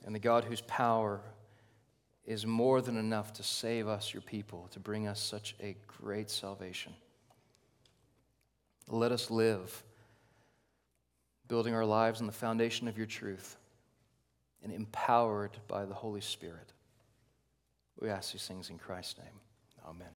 and 0.05 0.14
the 0.14 0.20
God 0.20 0.45
whose 0.45 0.61
power 0.62 1.20
is 2.24 2.47
more 2.47 2.80
than 2.80 2.97
enough 2.97 3.33
to 3.35 3.43
save 3.43 3.89
us, 3.89 4.14
your 4.14 4.20
people, 4.22 4.68
to 4.70 4.80
bring 4.80 5.09
us 5.09 5.20
such 5.20 5.57
a 5.61 5.76
great 5.87 6.30
salvation. 6.30 6.93
Let 8.89 9.12
us 9.12 9.30
live, 9.30 9.83
building 11.49 11.74
our 11.74 11.85
lives 11.85 12.20
on 12.20 12.26
the 12.26 12.33
foundation 12.33 12.89
of 12.89 12.97
your 12.97 13.07
truth 13.07 13.57
and 14.63 14.73
empowered 14.73 15.57
by 15.69 15.85
the 15.85 15.95
Holy 15.95 16.21
Spirit. 16.21 16.73
We 18.01 18.09
ask 18.09 18.33
these 18.33 18.47
things 18.47 18.71
in 18.71 18.79
Christ's 18.79 19.19
name. 19.19 19.41
Amen. 19.89 20.09